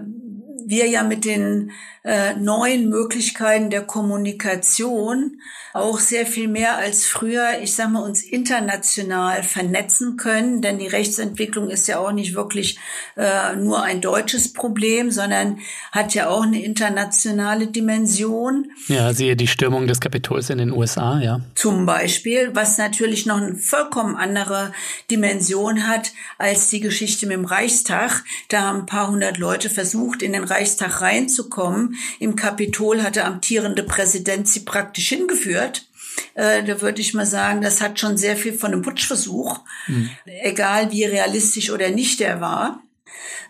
[0.66, 1.72] wir ja mit den
[2.06, 5.42] äh, neuen Möglichkeiten der Kommunikation
[5.74, 10.88] auch sehr viel mehr als früher, ich sag mal, uns international vernetzen können, denn die
[10.88, 12.78] Rechtsentwicklung ist ja auch nicht wirklich
[13.18, 15.58] äh, nur ein deutsches Problem, sondern
[15.92, 18.72] hat ja auch eine internationale Dimension.
[18.88, 21.42] Ja, siehe die Stürmung des Kapitols in den USA, ja.
[21.56, 24.72] Zum Beispiel, was natürlich noch eine vollkommen andere
[25.10, 26.05] Dimension hat
[26.38, 28.24] als die Geschichte mit dem Reichstag.
[28.50, 31.96] Da haben ein paar hundert Leute versucht, in den Reichstag reinzukommen.
[32.20, 35.88] Im Kapitol hat der amtierende Präsident sie praktisch hingeführt.
[36.34, 40.10] Äh, da würde ich mal sagen, das hat schon sehr viel von einem Putschversuch, mhm.
[40.26, 42.84] egal wie realistisch oder nicht er war.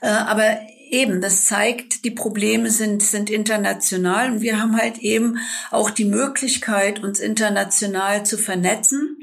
[0.02, 0.60] Äh, aber
[0.96, 5.38] eben, das zeigt, die Probleme sind, sind international und wir haben halt eben
[5.70, 9.18] auch die Möglichkeit, uns international zu vernetzen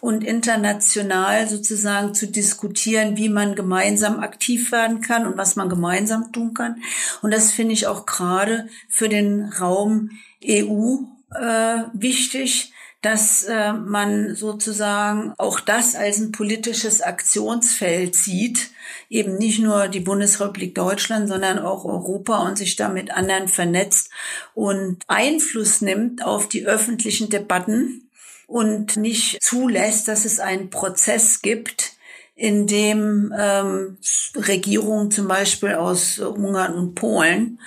[0.00, 6.32] und international sozusagen zu diskutieren, wie man gemeinsam aktiv werden kann und was man gemeinsam
[6.32, 6.80] tun kann.
[7.22, 10.10] Und das finde ich auch gerade für den Raum
[10.44, 10.98] EU
[11.34, 12.72] äh, wichtig,
[13.06, 18.70] dass äh, man sozusagen auch das als ein politisches Aktionsfeld sieht,
[19.08, 24.10] eben nicht nur die Bundesrepublik Deutschland, sondern auch Europa und sich da mit anderen vernetzt
[24.54, 28.10] und Einfluss nimmt auf die öffentlichen Debatten
[28.48, 31.92] und nicht zulässt, dass es einen Prozess gibt,
[32.34, 33.98] in dem ähm,
[34.34, 37.60] Regierungen zum Beispiel aus Ungarn und Polen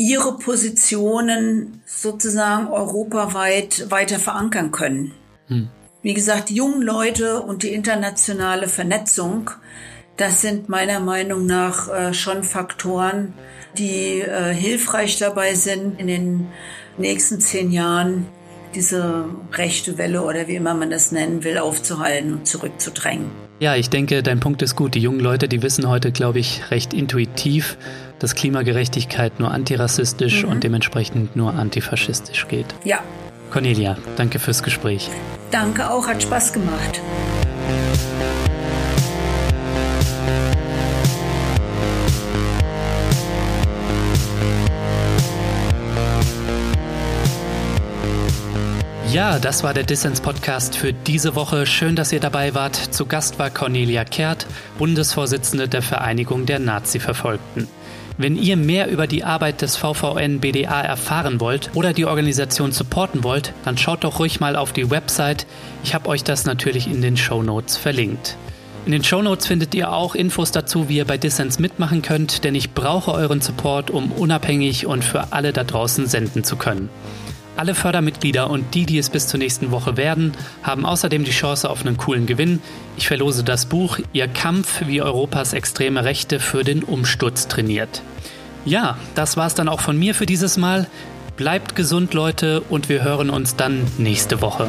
[0.00, 5.12] ihre Positionen sozusagen europaweit weiter verankern können.
[5.48, 5.68] Hm.
[6.00, 9.50] Wie gesagt, die jungen Leute und die internationale Vernetzung,
[10.16, 13.34] das sind meiner Meinung nach äh, schon Faktoren,
[13.76, 16.46] die äh, hilfreich dabei sind, in den
[16.96, 18.26] nächsten zehn Jahren
[18.74, 23.30] diese rechte Welle oder wie immer man das nennen will, aufzuhalten und zurückzudrängen.
[23.58, 24.94] Ja, ich denke, dein Punkt ist gut.
[24.94, 27.76] Die jungen Leute, die wissen heute, glaube ich, recht intuitiv,
[28.20, 30.50] dass Klimagerechtigkeit nur antirassistisch mhm.
[30.50, 32.66] und dementsprechend nur antifaschistisch geht.
[32.84, 33.00] Ja.
[33.50, 35.10] Cornelia, danke fürs Gespräch.
[35.50, 37.00] Danke auch, hat Spaß gemacht.
[49.12, 51.66] Ja, das war der Dissens-Podcast für diese Woche.
[51.66, 52.76] Schön, dass ihr dabei wart.
[52.76, 54.46] Zu Gast war Cornelia Kehrt,
[54.78, 57.66] Bundesvorsitzende der Vereinigung der Nazi-Verfolgten.
[58.20, 63.24] Wenn ihr mehr über die Arbeit des VVN BDA erfahren wollt oder die Organisation supporten
[63.24, 65.46] wollt, dann schaut doch ruhig mal auf die Website.
[65.82, 68.36] Ich habe euch das natürlich in den Show Notes verlinkt.
[68.84, 72.44] In den Show Notes findet ihr auch Infos dazu, wie ihr bei Dissens mitmachen könnt,
[72.44, 76.90] denn ich brauche euren Support, um unabhängig und für alle da draußen senden zu können.
[77.60, 80.32] Alle Fördermitglieder und die, die es bis zur nächsten Woche werden,
[80.62, 82.62] haben außerdem die Chance auf einen coolen Gewinn.
[82.96, 88.00] Ich verlose das Buch Ihr Kampf, wie Europas extreme Rechte für den Umsturz trainiert.
[88.64, 90.86] Ja, das war's dann auch von mir für dieses Mal.
[91.36, 94.66] Bleibt gesund, Leute, und wir hören uns dann nächste Woche.